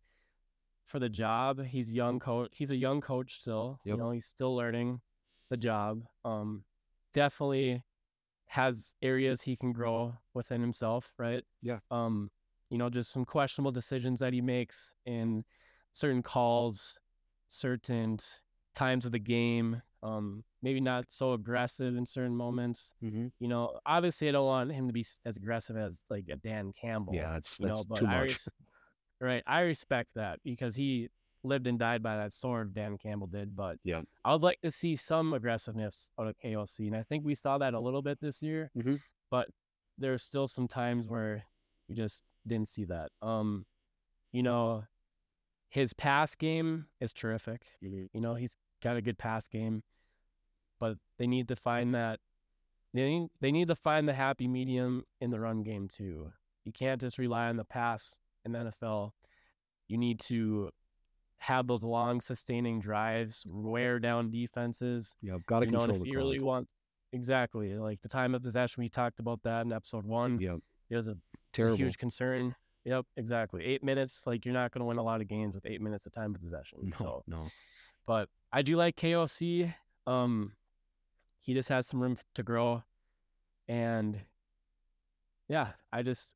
[0.83, 1.63] for the job.
[1.63, 2.49] He's young coach.
[2.53, 3.79] He's a young coach still.
[3.85, 3.93] Yep.
[3.93, 5.01] You know, he's still learning
[5.49, 6.03] the job.
[6.23, 6.63] Um,
[7.13, 7.83] definitely
[8.47, 11.11] has areas he can grow within himself.
[11.17, 11.43] Right.
[11.61, 11.79] Yeah.
[11.89, 12.29] Um,
[12.69, 15.43] you know, just some questionable decisions that he makes in
[15.91, 16.99] certain calls,
[17.47, 18.19] certain
[18.73, 19.81] times of the game.
[20.05, 23.27] Um, maybe not so aggressive in certain moments Mm-hmm.
[23.39, 26.71] you know, obviously I don't want him to be as aggressive as like a Dan
[26.79, 27.15] Campbell.
[27.15, 28.29] Yeah, that's know, that's but too I much.
[28.31, 28.49] res-
[29.19, 31.09] right, I respect that because he
[31.43, 32.73] lived and died by that sword.
[32.73, 34.01] Dan Campbell did, but Yeah.
[34.23, 37.57] I would like to see some aggressiveness out of KOC, and I think we saw
[37.59, 38.71] that a little bit this year.
[38.75, 38.99] Mhm.
[39.31, 39.49] But
[39.97, 41.45] there's still some times where
[41.87, 43.11] we just didn't see that.
[43.21, 43.65] Um,
[44.31, 44.85] you know,
[45.69, 47.65] his pass game is terrific.
[47.83, 48.09] Mhm.
[48.13, 49.83] You know, he's got a good pass game,
[50.79, 52.19] but they need to find that
[52.93, 56.31] they need, they need to find the happy medium in the run game too.
[56.63, 59.11] You can't just rely on the pass in the NFL.
[59.87, 60.69] You need to
[61.37, 65.15] have those long sustaining drives, wear down defenses.
[65.21, 66.67] Yeah, got to you know, control if you really want
[67.13, 70.39] exactly like the time of possession, we talked about that in episode one.
[70.39, 70.55] Yeah,
[70.89, 71.17] It was a
[71.53, 71.77] terrible.
[71.77, 72.55] huge concern.
[72.85, 73.63] Yep, exactly.
[73.65, 76.05] Eight minutes, like you're not going to win a lot of games with eight minutes
[76.05, 76.79] of time of possession.
[76.83, 77.47] No, So, no.
[78.07, 79.73] but I do like KOC.
[80.07, 80.53] Um,
[81.45, 82.83] he just has some room to grow,
[83.67, 84.19] and
[85.47, 86.33] yeah, I just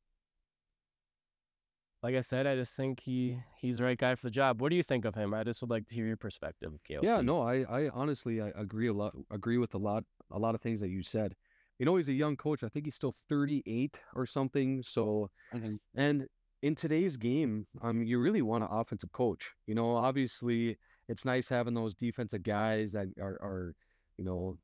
[2.02, 4.60] like I said, I just think he he's the right guy for the job.
[4.60, 5.34] What do you think of him?
[5.34, 7.02] I just would like to hear your perspective of KOC.
[7.02, 10.54] Yeah, no, I, I honestly, I agree a lot, agree with a lot, a lot
[10.54, 11.34] of things that you said.
[11.78, 12.62] You know, he's a young coach.
[12.62, 14.82] I think he's still 38 or something.
[14.82, 15.78] So, Mhm.
[15.94, 16.26] and
[16.62, 19.50] in today's game, um, you really want an offensive coach.
[19.66, 20.76] You know, obviously,
[21.08, 23.74] it's nice having those defensive guys that are, are,
[24.18, 24.58] you know,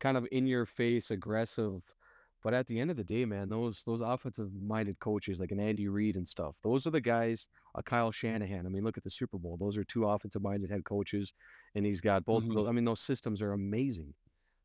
[0.00, 1.82] kind of in your face, aggressive.
[2.42, 5.60] But at the end of the day, man, those those offensive minded coaches like an
[5.60, 7.48] Andy Reid and stuff, those are the guys.
[7.74, 8.66] A Kyle Shanahan.
[8.66, 9.56] I mean, look at the Super Bowl.
[9.56, 11.32] Those are two offensive minded head coaches,
[11.74, 12.44] and he's got both.
[12.44, 12.48] Mhm.
[12.50, 14.12] Of those, I mean, those systems are amazing.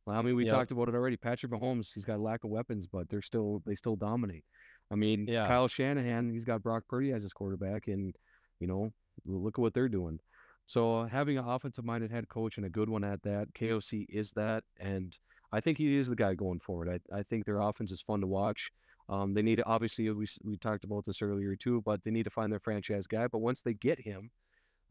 [0.08, 0.52] I mean, we Yep.
[0.54, 1.16] talked about it already.
[1.18, 4.44] Patrick Mahomes, he's got a lack of weapons, but they're still they still dominate.
[4.92, 5.46] I mean, Yeah.
[5.48, 8.14] Kyle Shanahan, he's got Brock Purdy as his quarterback, and
[8.60, 8.92] you know,
[9.26, 10.20] look at what they're doing.
[10.70, 14.32] So having an offensive minded head coach and a good one at that, KOC is
[14.34, 15.18] that, and
[15.52, 16.90] I think he is the guy going forward.
[17.12, 18.70] I, I think their offense is fun to watch.
[19.10, 22.26] Um, they need to obviously we we talked about this earlier too, but they need
[22.26, 23.26] to find their franchise guy.
[23.26, 24.30] But once they get him,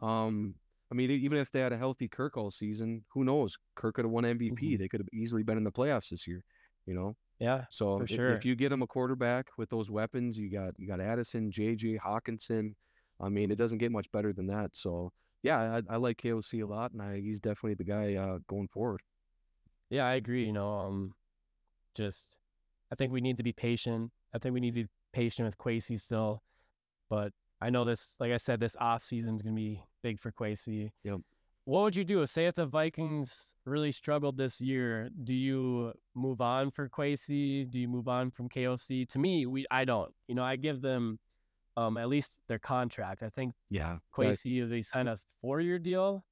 [0.00, 0.56] um,
[0.90, 3.56] I mean, even if they had a healthy Kirk all season, who knows?
[3.76, 4.74] Kirk could have won MVP.
[4.74, 4.78] Mhm.
[4.78, 6.42] They could have easily been in the playoffs this year.
[6.86, 8.32] You know, Yeah, so For if, sure.
[8.32, 11.98] if you get him a quarterback with those weapons, you got you got Addison, JJ
[11.98, 12.74] Hockenson.
[13.20, 14.74] I mean, it doesn't get much better than that.
[14.74, 15.12] So
[15.42, 18.68] yeah, I, I like KOC a lot, and I, he's definitely the guy uh, going
[18.68, 19.00] forward.
[19.90, 20.44] yeah, I agree.
[20.44, 21.14] You know, um,
[21.94, 22.36] just
[22.92, 24.10] I think we need to be patient.
[24.34, 26.42] I think we need to be patient with Kwesi still.
[27.10, 30.20] But I know this, like I said, this off season is going to be big
[30.20, 30.90] for Kwesi.
[31.04, 31.20] Yep.
[31.64, 32.24] What would you do?
[32.26, 37.70] Say if the Vikings really struggled this year, do you move on for Kwesi?
[37.70, 39.06] Do you move on from KOC?
[39.08, 40.10] To me, we I don't.
[40.28, 41.18] You know, I give them
[41.78, 43.22] um, at least their contract.
[43.22, 43.98] I think Yeah.
[44.12, 46.24] Kwesi they signed a four year deal.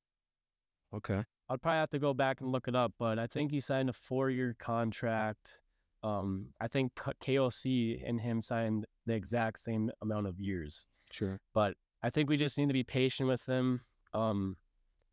[0.92, 1.22] Okay.
[1.48, 3.88] I'd probably have to go back and look it up, but I think he signed
[3.88, 5.60] a four year contract.
[6.02, 10.86] Um, I think KOC and him signed the exact same amount of years.
[11.12, 11.38] Sure.
[11.54, 13.82] But I think we just need to be patient with them
[14.12, 14.56] um,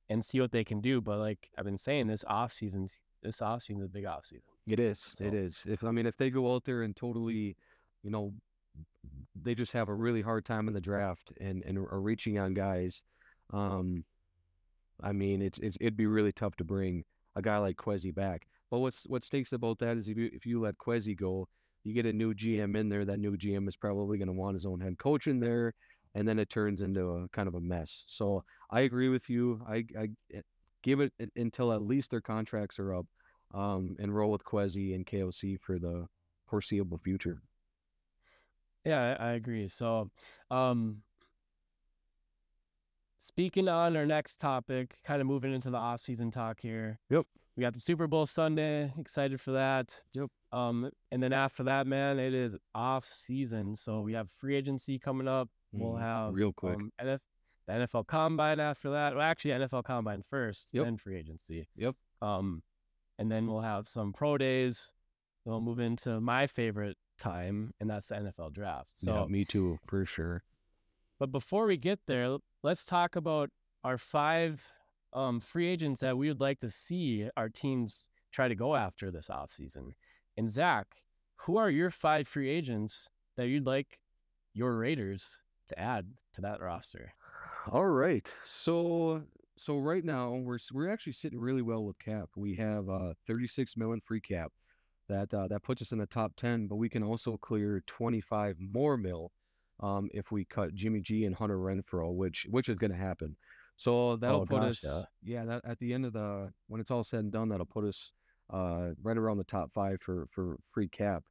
[0.10, 1.00] and see what they can do.
[1.02, 2.88] But like I've been saying, this off season,
[3.22, 4.44] this off season is a big off season.
[4.66, 5.14] It is.
[5.20, 5.66] It So- is.
[5.68, 7.56] If I mean, if they go out there and totally,
[8.02, 8.34] you know,
[9.42, 12.54] they just have a really hard time in the draft and and are reaching on
[12.54, 13.04] guys,
[13.52, 14.04] um,
[15.02, 17.04] I mean, it's it's it'd be really tough to bring
[17.36, 18.48] a guy like Kwesi back.
[18.70, 21.48] But what's what stinks about that is if you if you let Kwesi go,
[21.84, 23.06] you get a new GM in there.
[23.06, 25.74] That new GM is probably going to want his own head coach in there,
[26.16, 28.06] and then it turns into a kind of a mess.
[28.08, 29.62] So I agree with you.
[29.68, 30.42] I I eh,
[30.84, 33.08] give it until at least their contracts are up
[33.54, 36.08] um, and roll with Kwesi and KOC for the
[36.48, 37.42] foreseeable future.
[38.86, 39.68] Yeah, I, I agree.
[39.68, 40.10] So,
[40.52, 41.04] um,
[43.20, 47.00] speaking on our next topic, kind of moving into the off season talk here.
[47.10, 47.26] Yep.
[47.56, 48.92] We got the Super Bowl Sunday.
[48.98, 50.02] Excited for that.
[50.16, 50.28] Yep.
[50.52, 53.76] Um, and then after that, man, it is off season.
[53.76, 55.50] So we have free agency coming up.
[55.72, 56.00] We'll Mhm.
[56.02, 56.76] have Real quick.
[56.76, 57.22] um, NF,
[57.68, 59.14] the NFL Combine after that.
[59.14, 60.84] Well, actually, NFL Combine first, Yep.
[60.86, 61.68] then free agency.
[61.76, 61.96] Yep.
[62.22, 62.64] Um,
[63.20, 64.94] and then we'll have some pro days.
[65.46, 68.92] We'll move into my favorite time, and that's the NFL draft.
[68.94, 70.44] So, yeah, me too, for sure.
[71.20, 73.50] but before we get there, let's talk about
[73.84, 74.72] our five
[75.14, 79.12] um, free agents that we would like to see our teams try to go after
[79.12, 79.92] this offseason.
[80.38, 80.88] And Zach,
[81.38, 84.00] who are your five free agents that you'd like
[84.54, 87.14] your Raiders to add to that roster?
[87.72, 88.34] All right.
[88.44, 89.24] So
[89.56, 92.30] so right now we're we're actually sitting really well with cap.
[92.36, 94.52] We have uh 36 million free cap.
[95.10, 98.58] That uh, that puts us in the top 10, but we can also clear 25
[98.60, 99.32] more mil
[99.80, 103.38] um if we cut Jimmy G and Hunter Renfrow, which which is going to happen.
[103.76, 106.92] So that'll Oh, put gosh, us yeah, that at the end of the when it's
[106.92, 108.12] all said and done, that'll put us
[108.50, 111.24] uh right around the top 5 for for free cap.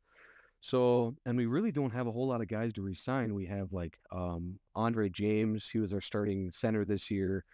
[0.60, 3.34] So, and we really don't have a whole lot of guys to resign.
[3.34, 7.44] We have like um, Andre James, he was our starting center this year.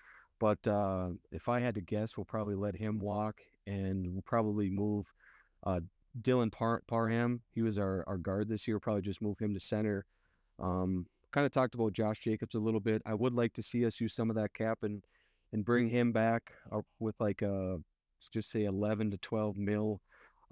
[0.40, 4.70] But uh, if I had to guess, we'll probably let him walk and we'll probably
[4.70, 5.12] move
[5.64, 5.81] uh,
[6.22, 7.42] Dylan Par- Parham.
[7.50, 8.78] He was our, our guard this year.
[8.78, 10.04] Probably just move him to center.
[10.59, 13.02] Um, kind of talked about Josh Jacobs a little bit.
[13.07, 15.02] I would like to see us use some of that cap and,
[15.52, 17.78] and bring him back uh, with like a,
[18.18, 20.00] let's just say 11 to 12 mil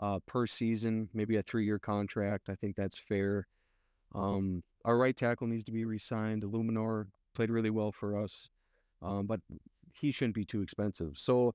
[0.00, 2.48] uh, per season, maybe a three-year contract.
[2.48, 3.46] I think that's fair.
[4.14, 6.42] Um, our right tackle needs to be re-signed.
[6.42, 8.48] Eluemunor played really well for us,
[9.02, 9.40] um, but
[9.92, 11.16] he shouldn't be too expensive.
[11.16, 11.54] So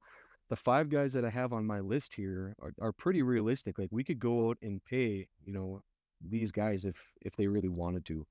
[0.52, 3.80] the five guys that I have on my list here are, are pretty realistic.
[3.80, 5.82] Like we could go out and pay, you know,
[6.20, 8.28] these guys if if they really wanted to.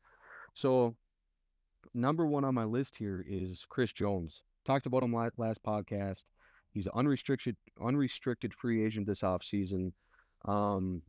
[0.52, 0.94] So
[1.94, 4.42] number one on my list here is Chris Jones.
[4.66, 6.24] Talked about him last, podcast.
[6.72, 9.92] He's an unrestricted unrestricted free agent this offseason.
[10.44, 11.00] Um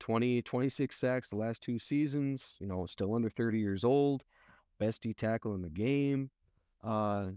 [0.00, 4.22] 20 26 sacks the last two seasons, you know, still under 30 years old,
[4.78, 6.30] best D tackle in the game.
[6.84, 7.28] Uh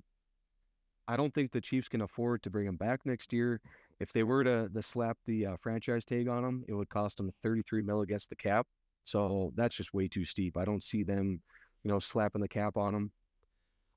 [1.07, 3.61] I don't think the Chiefs can afford to bring him back next year.
[3.99, 7.17] If they were to, to slap the uh, franchise tag on him, it would cost
[7.17, 8.67] them 33 mil against the cap.
[9.03, 10.57] So that's just way too steep.
[10.57, 11.41] I don't see them,
[11.83, 13.11] you know, slapping the cap on him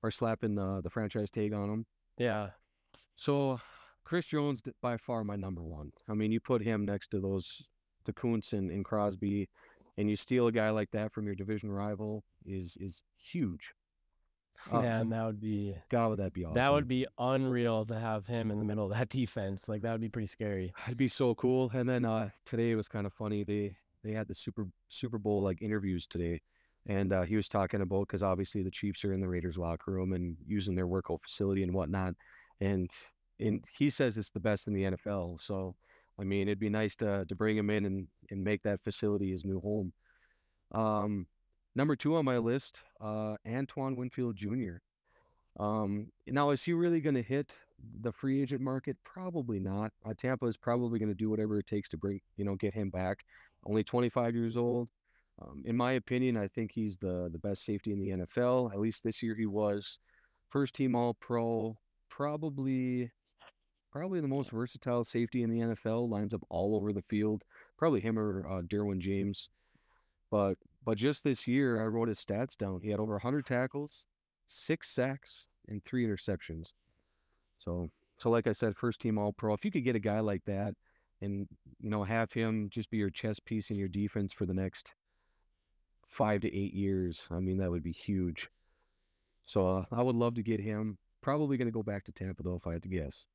[0.02, 1.86] or slapping the the franchise tag on him.
[2.18, 2.50] Yeah.
[3.16, 3.58] So
[4.04, 5.92] Chris Jones by far my number one.
[6.08, 7.62] I mean, you put him next to those
[8.04, 9.48] to Koonce and, and Crosby,
[9.96, 13.72] and you steal a guy like that from your division rival is is huge.
[14.70, 16.54] Uh, Man, that would be God, would that be awesome?
[16.54, 19.68] that would be unreal to have him in the middle of that defense.
[19.68, 20.72] Like that would be pretty scary.
[20.86, 21.70] It'd be so cool.
[21.72, 23.44] And then uh, today was kind of funny.
[23.44, 26.40] They they had the Super Super Bowl like interviews today,
[26.86, 29.92] and uh, he was talking about because obviously the Chiefs are in the Raiders locker
[29.92, 32.14] room and using their workout facility and whatnot,
[32.60, 32.90] and
[33.40, 35.40] and he says it's the best in the NFL.
[35.40, 35.74] So
[36.20, 39.30] I mean, it'd be nice to to bring him in and and make that facility
[39.30, 39.92] his new home.
[40.72, 41.26] Um,
[41.74, 44.76] number two on my list, uh, Antoine Winfield Jr.
[45.58, 47.58] Um, now is he really going to hit
[48.00, 48.96] the free agent market?
[49.04, 49.92] Probably not.
[50.04, 52.74] Uh, Tampa is probably going to do whatever it takes to bring, you know, get
[52.74, 53.24] him back.
[53.64, 54.88] Only 25 years old.
[55.40, 58.72] Um, in my opinion, I think he's the the best safety in the NFL.
[58.72, 59.98] At least this year he was.
[60.50, 61.76] First team All Pro.
[62.08, 63.10] Probably,
[63.92, 66.08] probably the most versatile safety in the NFL.
[66.08, 67.44] Lines up all over the field.
[67.76, 69.50] Probably him or uh, Derwin James.
[70.30, 70.56] But
[70.88, 72.80] But just this year, I wrote his stats down.
[72.80, 74.06] He had over 100 tackles,
[74.46, 76.72] six sacks, and three interceptions.
[77.58, 79.52] So, so like I said, first team All Pro.
[79.52, 80.72] If you could get a guy like that,
[81.20, 81.46] and
[81.78, 84.94] you know have him just be your chess piece in your defense for the next
[86.06, 88.48] five to eight years, I mean that would be huge.
[89.46, 90.96] So uh, I would love to get him.
[91.20, 93.26] Probably going to go back to Tampa though, if I had to guess.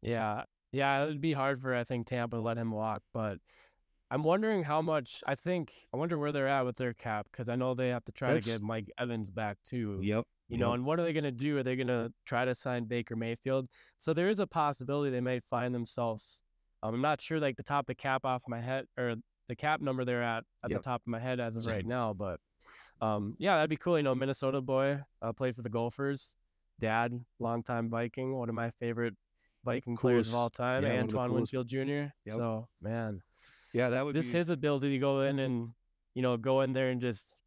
[0.00, 3.40] Yeah, yeah, it would be hard for I think Tampa to let him walk, but
[4.10, 5.22] I'm wondering how much.
[5.26, 8.04] I think I wonder where they're at with their cap because I know they have
[8.04, 10.00] to try That's- to get Mike Evans back too.
[10.02, 10.24] Yep.
[10.48, 10.76] You know, yep.
[10.76, 11.58] and what are they going to do?
[11.58, 13.68] Are they going to try to sign Baker Mayfield?
[13.98, 16.42] So there is a possibility they may find themselves.
[16.82, 19.16] Um, I'm not sure, like the top of the cap off my head or
[19.48, 20.78] the cap number they're at at Yep.
[20.80, 22.14] the top of my head as of right now.
[22.14, 22.40] But
[23.02, 23.98] um, yeah, that'd be cool.
[23.98, 26.34] You know, Minnesota boy, uh, played for the Gophers.
[26.80, 29.16] Dad, longtime Viking, one of my favorite
[29.64, 31.76] Viking players of all time, yeah, one of the Antoine Winfield Jr.
[31.80, 32.12] Yep.
[32.28, 33.20] So man,
[33.72, 34.38] Yeah, that would just be.
[34.38, 35.70] his ability to go in and
[36.14, 37.42] you know go in there and just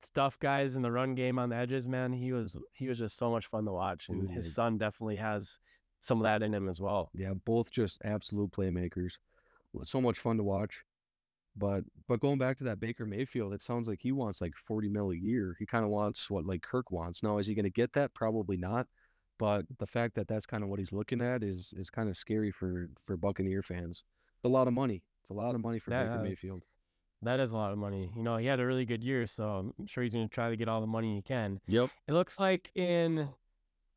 [0.00, 3.16] stuff guys in the run game on the edges man he was he was just
[3.16, 5.58] so much fun to watch and Dude, his son definitely has
[5.98, 9.14] some of that in him as well Yeah, both just absolute playmakers.
[9.82, 10.84] So much fun to watch.
[11.56, 14.88] But but going back to that Baker Mayfield, it sounds like he wants like 40
[14.88, 15.56] mil a year.
[15.58, 17.22] He kind of wants what like Kirk wants.
[17.22, 18.14] Now, is he going to get that?
[18.14, 18.86] Probably not.
[19.38, 22.16] But the fact that that's kind of what he's looking at is is kind of
[22.16, 24.04] scary for for Buccaneer fans.
[24.36, 25.02] It's a lot of money.
[25.28, 26.22] It's a lot of money for Yeah, Baker.
[26.22, 26.62] Mayfield.
[27.20, 29.72] that is a lot of money you know he had a really good year so
[29.78, 31.90] i'm sure he's going to try to get all the money he can Yep.
[32.06, 33.28] it looks like in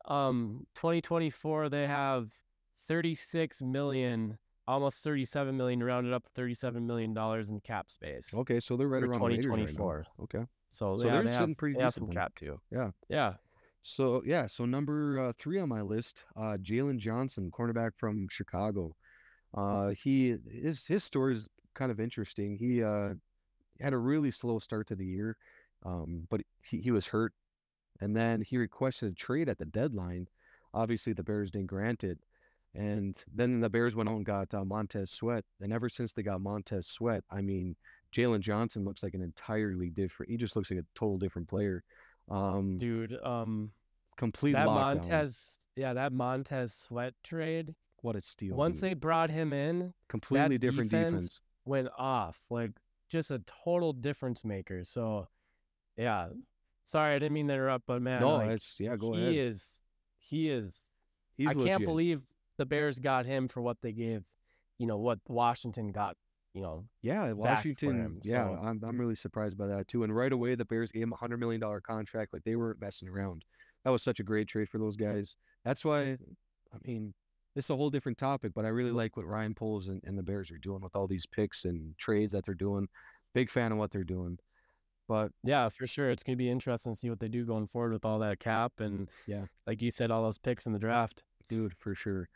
[0.10, 2.34] um 2024 they have
[2.80, 8.76] 36 million almost 37 million rounded up 37 million dollars in cap space Okay, so
[8.76, 9.65] they're right for around the Raiders right now.
[9.65, 10.46] 2024 Okay.
[10.72, 12.89] so, So yeah, they're they sitting have, pretty they have some cap too Yeah.
[13.08, 13.36] yeah
[13.84, 18.96] So yeah, so number uh, three on my list, uh, Jaylon Johnson, cornerback from Chicago.
[19.54, 22.56] Uh, he his his story is kind of interesting.
[22.56, 23.14] He uh,
[23.80, 25.38] had a really slow start to the year,
[25.86, 27.34] um, but he, he was hurt,
[28.00, 30.28] and then he requested a trade at the deadline.
[30.74, 32.18] Obviously, the Bears didn't grant it,
[32.76, 35.44] and then the Bears went out and got uh, Montez Sweat.
[35.60, 37.76] And ever since they got Montez Sweat, I mean,
[38.14, 40.32] Jaylon Johnson looks like an entirely different.
[40.32, 41.84] He just looks like a total different player.
[42.30, 43.72] Um, dude um
[44.16, 44.96] complete that lockdown.
[44.96, 47.76] Montez, yeah, that Montez Sweat trade.
[48.02, 48.56] What a steal!
[48.56, 48.92] Once dude.
[48.92, 51.12] they brought him in, completely different defense.
[51.12, 52.72] defense went off like
[53.10, 54.84] just a total difference maker.
[54.84, 55.28] So,
[55.98, 56.30] yeah,
[56.84, 58.96] sorry, I didn't mean to interrupt, but man, No, like, it's yeah.
[58.96, 59.34] Go he ahead.
[59.34, 59.82] He is,
[60.18, 60.90] he is.
[61.36, 62.22] He's I can't believe
[62.58, 64.26] the Bears got him for what they gave,
[64.78, 66.16] you know, what Washington got,
[66.54, 66.86] you know.
[67.02, 68.00] Yeah, Washington.
[68.00, 70.04] him, yeah, so- I'm I'm really surprised by that too.
[70.04, 72.34] And right away, the Bears gave him a hundred million dollar contract.
[72.34, 73.44] Like they weren't messing around.
[73.84, 75.36] That was such a great trade for those guys.
[75.66, 77.16] That's why, I mean,
[77.56, 80.18] this is a whole different topic, but I really like what Ryan Poles and, and
[80.18, 82.88] the Bears are doing with all these picks and trades that they're doing.
[83.34, 84.38] Big fan of what they're doing.
[85.08, 86.10] But Yeah, for sure.
[86.10, 88.80] It's gonna be interesting to see what they do going forward with all that cap
[88.80, 89.46] and Yeah.
[89.68, 91.24] like you said, all those picks in the draft.
[91.50, 92.30] dude, for sure.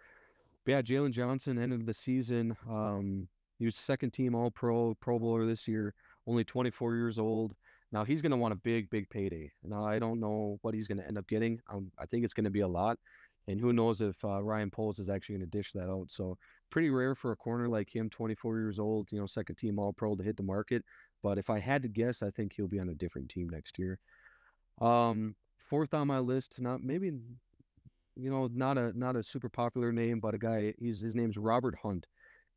[0.66, 2.58] But yeah, Jaylon Johnson ended the season.
[2.70, 5.94] Um, he was second team All Pro, Pro Bowler this year.
[6.28, 7.56] Only 24 years old.
[7.94, 9.54] Now he's gonna want a big, big payday.
[9.64, 11.62] Now I don't know what he's gonna end up getting.
[11.70, 13.00] Um, I think it's gonna be a lot,
[13.48, 16.12] and who knows if uh, Ryan Poles is actually gonna dish that out.
[16.12, 16.38] So
[16.70, 19.12] pretty rare for a corner like him, 24 years old.
[19.12, 20.84] You know, second team All Pro to hit the market.
[21.24, 23.80] But if I had to guess, I think he'll be on a different team next
[23.80, 24.00] year.
[24.82, 27.12] Um, fourth on my list, not maybe
[28.16, 30.74] you know, not a not a super popular name, but a guy.
[30.80, 32.08] He's his name's Robert Hunt.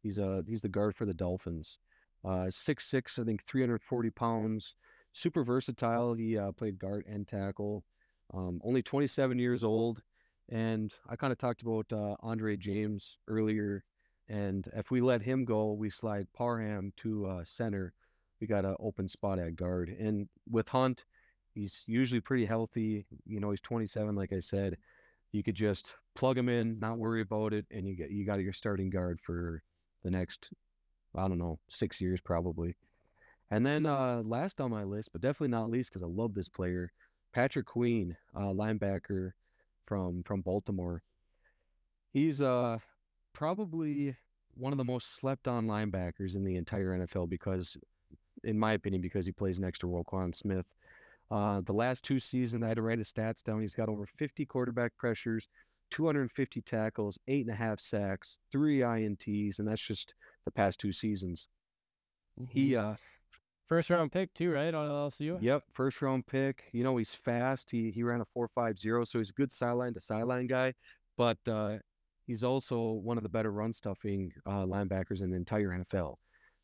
[0.02, 1.78] He's a he's the guard for the Dolphins.
[2.24, 4.74] Uh, six six, I think, three hundred forty pounds.
[5.12, 6.14] Super versatile.
[6.14, 7.84] He uh, played guard and tackle.
[8.32, 10.02] Um, only twenty seven years old,
[10.48, 13.84] and I kind of talked about uh, Andre James earlier.
[14.28, 17.94] And if we let him go, we slide Parham to uh, center.
[18.40, 19.88] We got an open spot at guard.
[19.88, 21.04] And with Hunt,
[21.54, 23.06] he's usually pretty healthy.
[23.26, 24.76] You know, he's 27, like I said
[25.32, 28.40] you could just plug him in, not worry about it, and you get you got
[28.40, 29.62] your starting guard for
[30.02, 30.52] the next,
[31.14, 32.76] I don't know, six years probably.
[33.50, 36.48] And then uh, last on my list, but definitely not least, because I love this
[36.48, 36.92] player,
[37.32, 39.32] Patrick Queen, uh, linebacker
[39.88, 41.02] from from Baltimore.
[42.12, 42.78] He's uh
[43.32, 44.14] probably
[44.54, 47.76] one of the most slept on linebackers in the entire NFL because,
[48.44, 50.66] in my opinion, because he plays next to Roquan Smith.
[51.30, 53.60] Uh, the last two seasons, I had to write his stats down.
[53.60, 55.46] He's got over 50 quarterback pressures,
[55.90, 60.14] 250 tackles, eight and a half sacks, three INTs, and that's just
[60.44, 61.48] the past two seasons.
[62.50, 62.94] He, uh,
[63.68, 64.72] First round pick too, right?
[64.74, 65.38] On LSU.
[65.42, 66.64] yep, first round pick.
[66.72, 67.70] You know, he's fast.
[67.70, 70.72] He he ran a four five zero, so he's a good sideline to sideline guy.
[71.18, 71.76] But uh,
[72.26, 76.14] he's also one of the better run stuffing uh, linebackers in the entire NFL.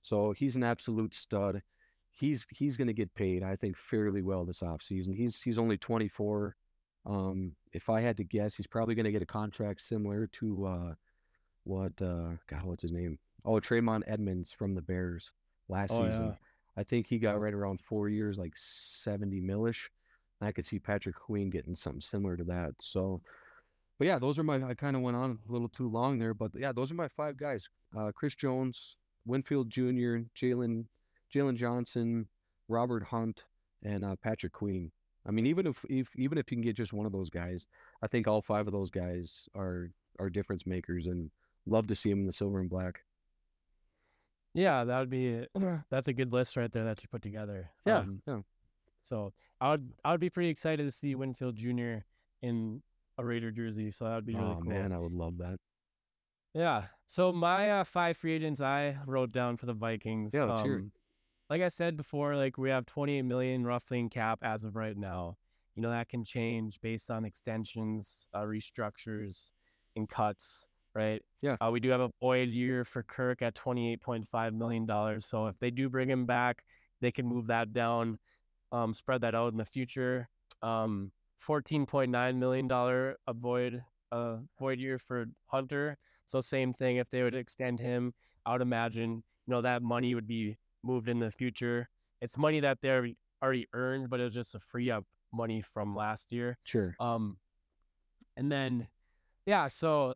[0.01, 1.61] So he's an absolute stud.
[2.13, 5.15] he's he's going to get paid, I think, fairly well this offseason.
[5.15, 6.57] He's he's only 24.
[7.07, 10.65] Um, if I had to guess, he's probably going to get a contract similar to
[10.67, 10.95] uh,
[11.65, 13.19] what uh, God, what's his name?
[13.45, 15.33] Oh, Tremaine Edmunds from the Bears
[15.69, 16.27] last Oh, season.
[16.29, 16.35] yeah.
[16.77, 19.91] I think he got right around four years, like 70 millish.
[20.41, 22.75] I could see Patrick Queen getting something similar to that.
[22.81, 23.21] So,
[23.99, 24.63] but yeah, those are my.
[24.63, 27.09] I kind of went on a little too long there, but yeah, those are my
[27.09, 30.85] five guys: uh, Chris Jones, Winfield Jr., Jaylon,
[31.33, 32.27] Jaylon Johnson,
[32.69, 33.45] Robert Hunt,
[33.83, 34.91] and uh, Patrick Queen.
[35.27, 37.67] I mean, even if, if even if you can get just one of those guys,
[38.03, 41.31] I think all five of those guys are are difference makers, and
[41.67, 43.03] love to see them in the silver and black.
[44.55, 45.47] Yeah, that would be
[45.91, 47.71] that's a good list right there that you put together.
[47.85, 48.41] Yeah, Um, yeah.
[49.03, 51.99] So I would I would be pretty excited to see Winfield Jr.
[52.43, 52.83] in
[53.19, 53.91] a Raider jersey.
[53.91, 54.57] So that would be really cool.
[54.59, 54.73] oh cool.
[54.73, 55.59] man, I would love that.
[56.55, 56.85] Yeah.
[57.07, 60.33] So my uh, five free agents I wrote down for the Vikings.
[60.33, 60.93] Yeah, let's um,
[61.51, 64.97] Like I said before, like we have 28 million roughly in cap as of right
[64.97, 65.37] now.
[65.75, 69.51] You know that can change based on extensions, uh, restructures,
[69.97, 70.69] and cuts.
[70.95, 71.21] Right.
[71.43, 71.57] Yeah.
[71.61, 75.27] Uh, we do have a void year for Kirk at 28.5 million dollars.
[75.27, 76.65] So if they do bring him back,
[77.01, 78.19] they can move that down,
[78.71, 80.29] um, spread that out in the future.
[80.63, 81.11] Um,
[81.47, 83.83] 14.9 million dollar a void
[84.13, 85.99] uh void year for Hunter.
[86.27, 88.15] So same thing if they would extend him,
[88.47, 91.89] I would imagine, you know, that money would be moved in the future.
[92.23, 92.89] It's money that they
[93.43, 96.57] already- earned, but it was just to free up money from last year.
[96.65, 96.95] Sure.
[96.99, 97.37] Um
[98.37, 98.89] and then
[99.45, 100.15] yeah, so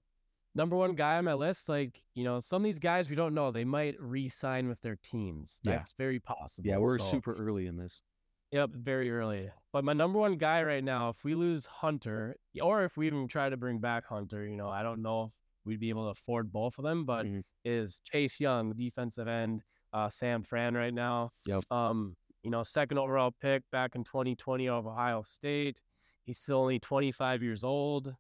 [0.59, 3.33] number one guy on my list, like, you know, some of these guys we don't
[3.33, 3.51] know.
[3.51, 5.61] They might re-sign with their teams.
[5.63, 5.77] Yeah.
[5.77, 6.69] That's very possible.
[6.69, 8.03] Yeah, we're So- super early in this.
[8.51, 9.51] Yep, very early.
[9.73, 13.29] But my number one guy right now, if we lose Hunter, or if we even
[13.29, 15.33] try to bring back Hunter, you know, I don't know if
[15.65, 17.45] we'd be able to afford both of them, but Mhm.
[17.65, 21.31] is Chase Young, defensive end, uh, San Fran right now.
[21.47, 21.71] Yep.
[21.71, 25.83] Um, you know, second overall pick back in 2020 of Ohio State.
[26.25, 28.17] He's still only 25 years old.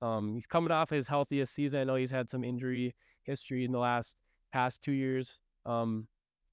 [0.00, 1.80] Um, he's coming off his healthiest season.
[1.80, 4.16] I know he's had some injury history in the last
[4.52, 5.40] past two years.
[5.66, 6.06] Um,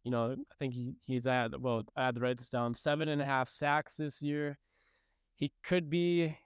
[0.03, 2.73] you know, I think he, he's at well, I had to write this down.
[2.73, 4.57] Seven and a half sacks this year.
[5.35, 6.37] He could be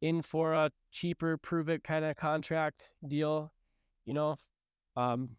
[0.00, 3.52] in for a cheaper prove it kind of contract deal,
[4.04, 4.36] you know.
[4.96, 5.30] Um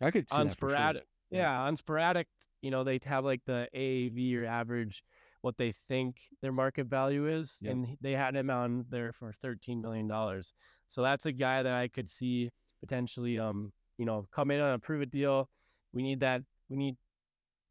[0.00, 0.78] I could see on that for sure.
[0.78, 0.94] Spotrac
[1.30, 1.40] Yeah.
[1.40, 1.60] yeah.
[1.62, 2.24] on Spotrac,
[2.62, 5.04] you know, they have like the AAV or average
[5.42, 7.56] what they think their market value is.
[7.60, 7.72] Yep.
[7.72, 10.52] And they had him on there for thirteen million dollars.
[10.88, 14.72] So that's a guy that I could see potentially um, you know, come in on
[14.72, 15.50] a prove it deal.
[15.92, 16.96] We need that we need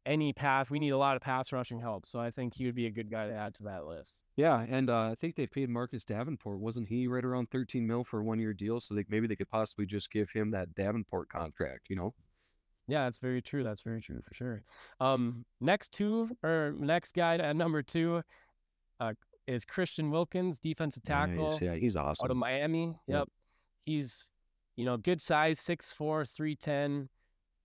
[0.06, 0.70] any path.
[0.70, 2.06] We need a lot of pass rushing help.
[2.06, 4.22] So I think he would be a good guy to add to that list.
[4.36, 6.60] Yeah, and uh, I think they paid Marcus Davenport.
[6.60, 8.80] Wasn't he right around 13 mil for a one year deal?
[8.80, 12.14] So they, maybe they could possibly just give him that Davenport contract, you know?
[12.90, 13.62] Yeah, that's very true.
[13.62, 14.62] That's very true for sure.
[14.98, 18.22] Um, next two or next guy at number two,
[18.98, 19.14] uh,
[19.46, 21.60] is Christian Wilkins, defensive tackle Nice.
[21.60, 22.24] Yeah, he's awesome.
[22.24, 22.36] out of.
[22.36, 22.98] Miami.
[23.06, 23.18] Yep.
[23.18, 23.28] Yep.
[23.84, 24.28] He's,
[24.76, 27.08] you know, good size, 6'4", 310.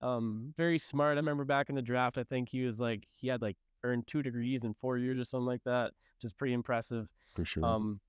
[0.00, 1.14] Um, very smart.
[1.14, 4.06] I remember back in the draft, I think he was like he had like earned
[4.06, 7.10] two degrees in four years or something like that, which is pretty impressive.
[7.34, 7.64] For sure.
[7.64, 8.00] Um,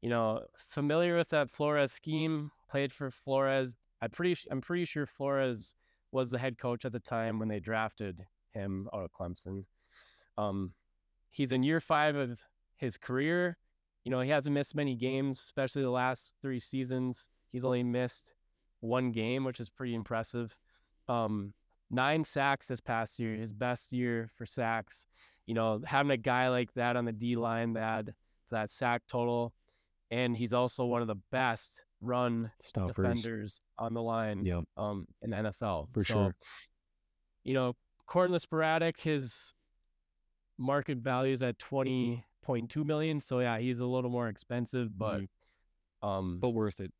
[0.00, 2.50] you know, familiar with that Flores scheme.
[2.70, 3.74] Played for Flores.
[4.00, 4.36] I pretty.
[4.50, 5.74] I'm pretty sure Flores
[6.12, 9.64] was the head coach at the time when they drafted him out of Clemson.
[10.36, 10.74] Um,
[11.30, 12.40] he's in year five of
[12.76, 13.56] his career.
[14.04, 17.30] You know, he hasn't missed many games, especially the last three seasons.
[17.50, 18.34] He's only missed
[18.80, 20.56] one game, which is pretty impressive.
[21.08, 21.54] Um,
[21.90, 25.06] nine sacks this past year, his best year for sacks.
[25.46, 28.08] You know, having a guy like that on the D line that
[28.50, 29.52] that sack total,
[30.10, 32.96] and he's also one of the best run Stuffers.
[32.96, 34.64] defenders on the line Yep.
[34.76, 35.88] um in the NFL.
[35.94, 36.36] For so, sure.
[37.44, 37.76] You know,
[38.06, 39.52] Cortland Spotrac, his
[40.58, 43.20] market value is at twenty point two million.
[43.20, 45.22] So yeah, he's a little more expensive, but
[46.02, 46.92] um But worth it.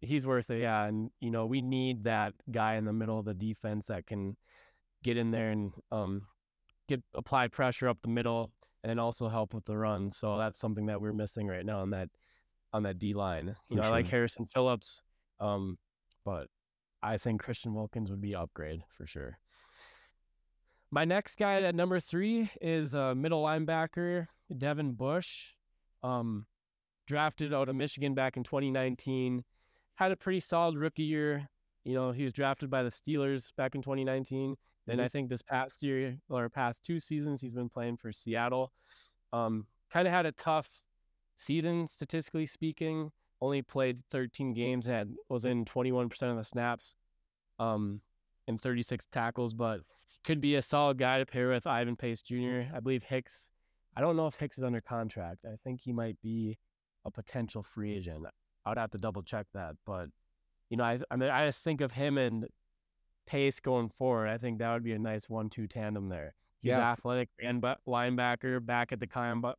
[0.00, 0.84] he's worth it, yeah.
[0.84, 4.36] And you know, we need that guy in the middle of the defense that can
[5.02, 6.22] get in there and um
[6.88, 8.50] get apply pressure up the middle
[8.84, 10.10] and also help with the run.
[10.12, 12.08] So that's something that we're missing right now And that
[12.72, 13.56] on that D line.
[13.68, 14.08] You know, I like.
[14.08, 15.02] Harrison Phillips,
[15.40, 15.78] um,
[16.24, 16.48] but
[17.02, 19.38] I think Christian Wilkins would be upgrade for sure.
[20.90, 25.48] My next guy at number three is uh, middle linebacker Devin Bush,
[26.02, 26.46] um,
[27.06, 29.44] drafted out of Michigan back in 2019.
[29.96, 31.48] Had a pretty solid rookie year.
[31.84, 34.56] You know, he was drafted by the Steelers back in 2019.
[34.86, 35.02] Then Mhm.
[35.02, 38.72] I think this past year or past two seasons, he's been playing for Seattle.
[39.32, 40.70] Um, kind of had a tough
[41.38, 43.10] season statistically speaking.
[43.40, 46.96] Only played 13 games and had, was in 21% of the snaps.
[47.58, 48.00] Um,
[48.48, 49.80] and 36 tackles, but
[50.24, 52.62] could be a solid guy to pair with Ivan Pace Jr.
[52.74, 53.50] I believe Hicks.
[53.94, 55.44] I don't know if Hicks is under contract.
[55.44, 56.56] I think he might be
[57.04, 58.24] a potential free agent.
[58.64, 60.08] I would have to double check that, but
[60.70, 62.46] you know, I I mean, I just think of him and
[63.26, 64.28] Pace going forward.
[64.28, 66.34] I think that would be a nice one-two tandem there.
[66.62, 66.90] He's Yeah.
[66.90, 69.06] athletic and linebacker back at the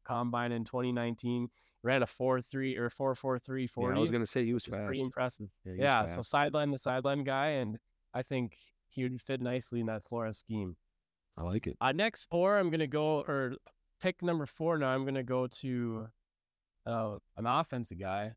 [0.04, 1.50] combine in 2019.
[1.82, 4.86] Ran a 4-3 or 4-4-3 Yeah, I was gonna say he was fast.
[4.86, 5.50] pretty impressive.
[5.64, 7.80] Yeah, Yeah, so sideline the sideline guy, and
[8.14, 8.58] I think
[8.90, 10.76] he would fit nicely in that Flores scheme.
[11.38, 11.78] I like it.
[11.80, 13.56] Uh, next four, I'm gonna go or
[14.02, 14.78] pick number four.
[14.78, 16.08] Now I'm gonna go to
[16.86, 18.34] uh, an offensive guy,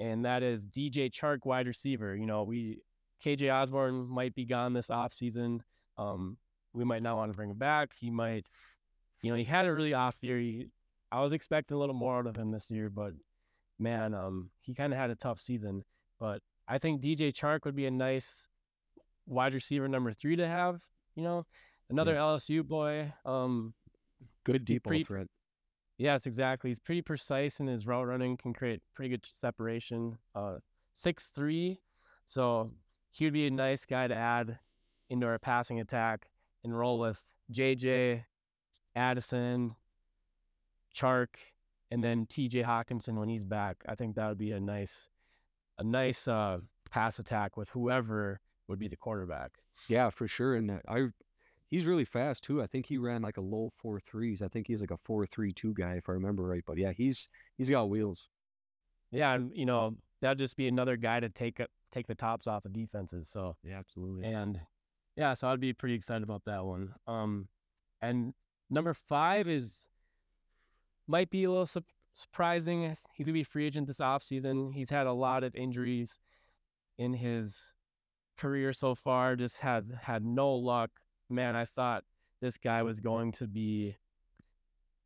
[0.00, 2.16] and that is DJ Chark, wide receiver.
[2.16, 2.80] You know, we
[3.24, 5.60] KJ Osborn might be gone this offseason.
[5.96, 6.38] Um,
[6.72, 7.92] we might not want to bring him back.
[7.98, 8.46] He might,
[9.22, 10.38] you know, he had a really off year.
[10.38, 10.66] He,
[11.14, 13.12] I was expecting a little more out of him this year, but
[13.78, 15.84] man, um, he kind of had a tough season.
[16.18, 18.48] But I think DJ Chark would be a nice
[19.24, 20.82] wide receiver number three to have.
[21.14, 21.46] You know,
[21.88, 23.12] another LSU boy.
[23.24, 23.74] Um,
[24.44, 25.28] Good deep pretty- threat.
[25.98, 26.70] Yes, exactly.
[26.70, 30.18] He's pretty precise in his route running, can create pretty good separation.
[30.34, 30.56] Uh,
[30.94, 31.80] six three,
[32.24, 32.72] so
[33.12, 34.58] he would be a nice guy to add
[35.10, 36.26] into our passing attack
[36.64, 37.20] and roll with
[37.52, 38.24] JJ,
[38.96, 39.76] Addison,
[40.94, 41.36] Chark,
[41.90, 43.76] and then TJ Hockenson when he's back.
[43.88, 45.08] I think that would be a nice,
[45.78, 46.58] a nice uh,
[46.90, 49.52] pass attack with whoever would be the quarterback.
[49.88, 50.54] Yeah, for sure.
[50.54, 51.06] And uh, I,
[51.68, 52.62] he's really fast too.
[52.62, 54.42] I think he ran like a low four threes.
[54.42, 56.62] I think he's like a four three two guy if I remember right.
[56.66, 57.28] But yeah, he's
[57.58, 58.28] he's got wheels.
[59.10, 61.60] Yeah, and you know that'd just be another guy to take
[61.92, 63.28] take the tops off of defenses.
[63.28, 64.24] So Yeah, absolutely.
[64.24, 64.60] And
[65.16, 66.94] yeah, so I'd be pretty excited about that one.
[67.06, 67.48] Um,
[68.02, 68.34] and
[68.70, 69.86] number five is
[71.06, 71.84] might be a little sup-
[72.14, 72.96] surprising.
[73.14, 74.72] He's gonna be free agent this offseason.
[74.72, 76.18] He's had a lot of injuries
[76.98, 77.72] in his
[78.38, 79.36] career so far.
[79.36, 80.90] Just has had no luck.
[81.28, 82.04] Man, I thought
[82.40, 83.96] this guy was going to be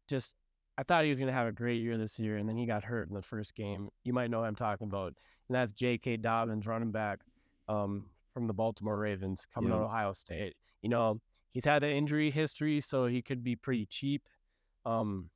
[0.09, 0.35] just.
[0.77, 2.85] I thought he was gonna have a great year this year, and then he got
[2.85, 3.89] hurt in the first game.
[4.05, 5.15] You might know who I'm talking about,
[5.49, 6.19] and that's J.K.
[6.19, 7.21] Dobbins, running back
[7.69, 10.55] um, from the Baltimore Ravens, coming out of Ohio State.
[10.83, 11.21] You know,
[11.51, 14.29] he's had an injury history, so he could be pretty cheap.
[14.87, 15.31] Um,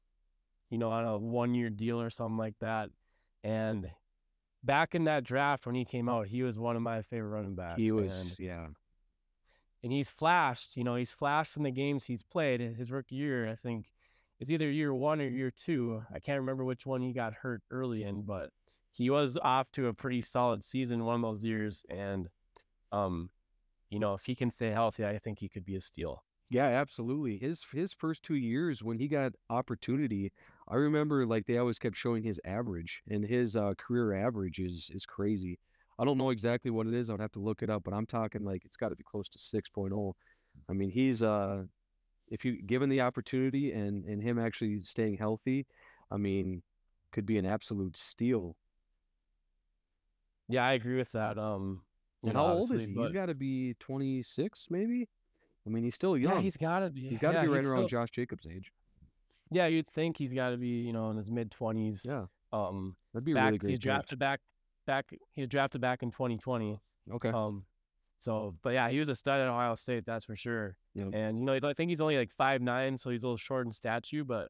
[0.73, 2.89] you know, on a one-year deal or something like that.
[3.45, 3.91] And
[4.65, 7.55] back in that draft when he came out, he was one of my favorite running
[7.55, 7.79] backs.
[7.79, 8.69] he and- was yeah.
[9.83, 10.79] and he's flashed.
[10.79, 12.61] You know, he's flashed in the games he's played.
[12.61, 13.91] His rookie year, I think,
[14.41, 16.03] is either year one or year two.
[16.11, 18.49] I can't remember which one he got hurt early in, but
[18.91, 21.85] he was off to a pretty solid season one of those years.
[21.91, 22.31] And,
[22.93, 23.29] um,
[23.91, 26.25] you know, if he can stay healthy, I think he could be a steal.
[26.53, 27.39] Yeah, absolutely.
[27.39, 30.33] His his first two years when he got opportunity,
[30.69, 34.91] I remember like they always kept showing his average, and his uh, career average is
[34.95, 35.59] is crazy.
[35.99, 37.11] I don't know exactly what it is.
[37.11, 39.05] I would have to look it up, but I'm talking like it's got to be
[39.05, 40.13] close to 6.0.
[40.69, 41.65] I mean, he's uh,
[42.29, 45.67] if you given the opportunity and and him actually staying healthy,
[46.11, 46.63] I mean,
[47.13, 48.57] could be an absolute steal.
[50.49, 51.39] Yeah, I agree with that.
[51.39, 51.83] Um,
[52.25, 55.09] And know, how old is obviously, He's got to be 26, maybe.
[55.67, 56.35] I mean, he's still young.
[56.35, 57.09] yeah, he's got to be.
[57.09, 58.73] he's got to yeah, be right around still- Josh Jacobs' age.
[59.55, 62.07] Yeah, you'd think he's got to be, you know, in his mid twenties.
[62.09, 63.71] Yeah, Um, that'd be back really great.
[63.71, 64.41] he's drafted back,
[64.87, 65.13] back.
[65.35, 66.81] He was drafted back in 2020.
[67.13, 67.29] Okay.
[67.31, 67.65] Um,
[68.19, 70.77] so, but yeah, he was a stud at Ohio State, that's for sure.
[70.95, 71.09] Yep.
[71.13, 73.67] And you know, I think he's only like five nine, so he's a little short
[73.67, 74.49] in stature, but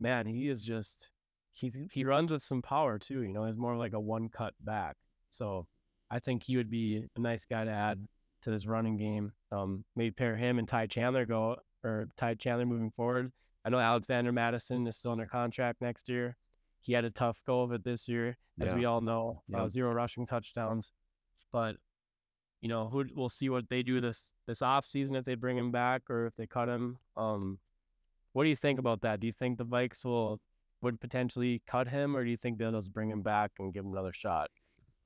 [0.00, 1.10] man, he is just
[1.52, 3.22] he's he runs with some power too.
[3.22, 4.96] You know, he's more like a one cut back.
[5.30, 5.66] So,
[6.10, 8.06] I think he would be a nice guy to add
[8.42, 9.32] to this running game.
[9.50, 13.32] Um, maybe pair him and Ty Chandler go or Ty Chandler moving forward.
[13.64, 16.36] I know Alexander Mattison is still under contract next year.
[16.80, 18.74] He had a tough go of it this year, as Yeah.
[18.74, 19.42] we all know.
[19.52, 20.92] Uh, zero rushing touchdowns,
[21.50, 21.76] but
[22.60, 25.58] you know, who we'll see what they do this this off season if they bring
[25.58, 26.98] him back or if they cut him.
[27.16, 27.58] Um,
[28.32, 29.20] what do you think about that?
[29.20, 30.40] Do you think the Vikes will
[30.80, 33.84] would potentially cut him, or do you think they'll just bring him back and give
[33.84, 34.50] him another shot?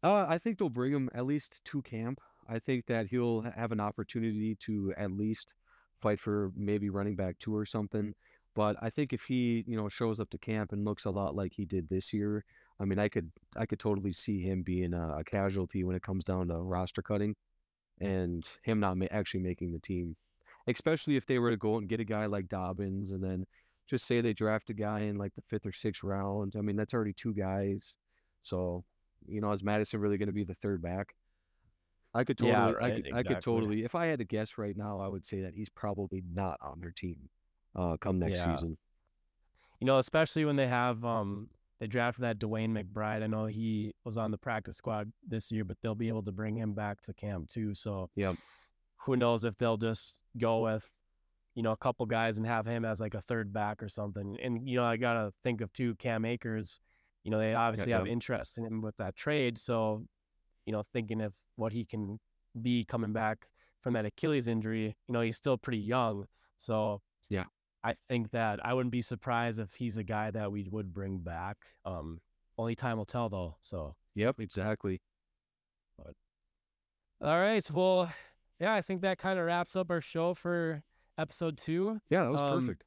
[0.02, 2.20] Uh, I think they'll bring him at least to camp.
[2.48, 5.54] I think that he'll have an opportunity to at least
[6.00, 8.14] fight for maybe running back two or something.
[8.58, 11.36] But I think if he, you know, shows up to camp and looks a lot
[11.36, 12.44] like he did this year,
[12.80, 16.02] I mean, I could, I could totally see him being a, a casualty when it
[16.02, 17.36] comes down to roster cutting,
[18.00, 20.16] and him not ma- actually making the team.
[20.66, 23.46] Especially if they were to go and get a guy like Dobbins, and then
[23.88, 26.54] just say they draft a guy in like the fifth or sixth round.
[26.58, 27.96] I mean, that's already two guys.
[28.42, 28.84] So,
[29.28, 31.14] you know, is Mattison really going to be the third back?
[32.14, 33.84] I could totally, Yeah, I right, could, I could totally.
[33.84, 36.80] If I had to guess right now, I would say that he's probably not on
[36.80, 37.28] their team,
[37.74, 38.54] uh, come next Yeah.
[38.56, 38.76] season.
[39.80, 41.48] You know, especially when they have um
[41.80, 43.22] they drafted that DeWayne McBride.
[43.22, 46.32] I know he was on the practice squad this year, but they'll be able to
[46.32, 47.72] bring him back to camp too.
[47.74, 48.36] So Yep.
[49.04, 50.90] who knows if they'll just go with,
[51.54, 54.36] you know, a couple guys and have him as like a third back or something.
[54.42, 56.80] And, you know, I got to think of two Cam Akers,
[57.22, 57.98] you know, they obviously yeah.
[57.98, 59.56] have interest in him with that trade.
[59.56, 60.04] So,
[60.66, 62.18] you know, thinking of what he can
[62.60, 63.46] be coming back
[63.82, 66.26] from that Achilles injury, you know, he's still pretty young.
[66.56, 66.96] So, Yeah.
[67.88, 71.18] I think that I wouldn't be surprised if he's a guy that we would bring
[71.18, 71.56] back.
[71.84, 72.20] Um,
[72.58, 73.56] only time will tell, though.
[73.60, 75.00] So, Yep, exactly.
[77.20, 77.68] all right.
[77.70, 78.12] Well,
[78.60, 80.82] yeah, I think that kind of wraps up our show for
[81.16, 82.00] episode two.
[82.10, 82.84] Yeah, that was Um, perfect.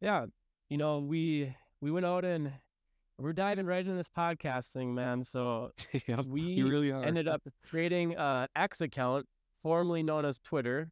[0.00, 0.26] Yeah,
[0.68, 2.52] you know, we we went out and
[3.18, 5.24] we're diving right into this podcast thing, man.
[5.24, 5.70] So
[6.08, 7.02] yep, we really are.
[7.04, 9.26] ended up creating a X account,
[9.62, 10.90] formerly known as Twitter,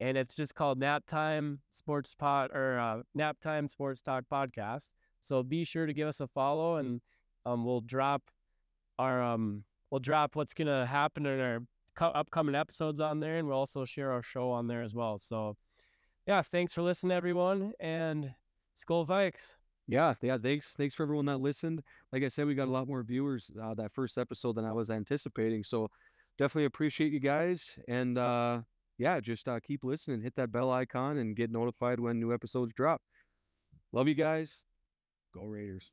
[0.00, 4.94] and it's just called Nap Time Sports Pod or uh, Naptime Sports Talk Podcast.
[5.20, 7.00] So be sure to give us a follow, and
[7.44, 8.22] um, we'll drop
[8.98, 11.60] our um, we'll drop what's gonna happen in our
[11.94, 15.18] co- upcoming episodes on there, and we'll also share our show on there as well.
[15.18, 15.56] So,
[16.26, 18.32] yeah, thanks for listening, everyone, and
[18.76, 19.56] Skol Vikes.
[19.86, 20.38] Yeah, yeah.
[20.38, 21.82] Thanks, thanks for everyone that listened.
[22.12, 24.72] Like I said, we got a lot more viewers uh, that first episode than I
[24.72, 25.64] was anticipating.
[25.64, 25.88] So
[26.38, 27.76] definitely appreciate you guys.
[27.88, 28.60] And uh,
[29.00, 30.20] yeah, just uh, keep listening.
[30.20, 33.00] Hit that bell icon and get notified when new episodes drop.
[33.92, 34.62] Love you guys.
[35.34, 35.90] Go Raiders.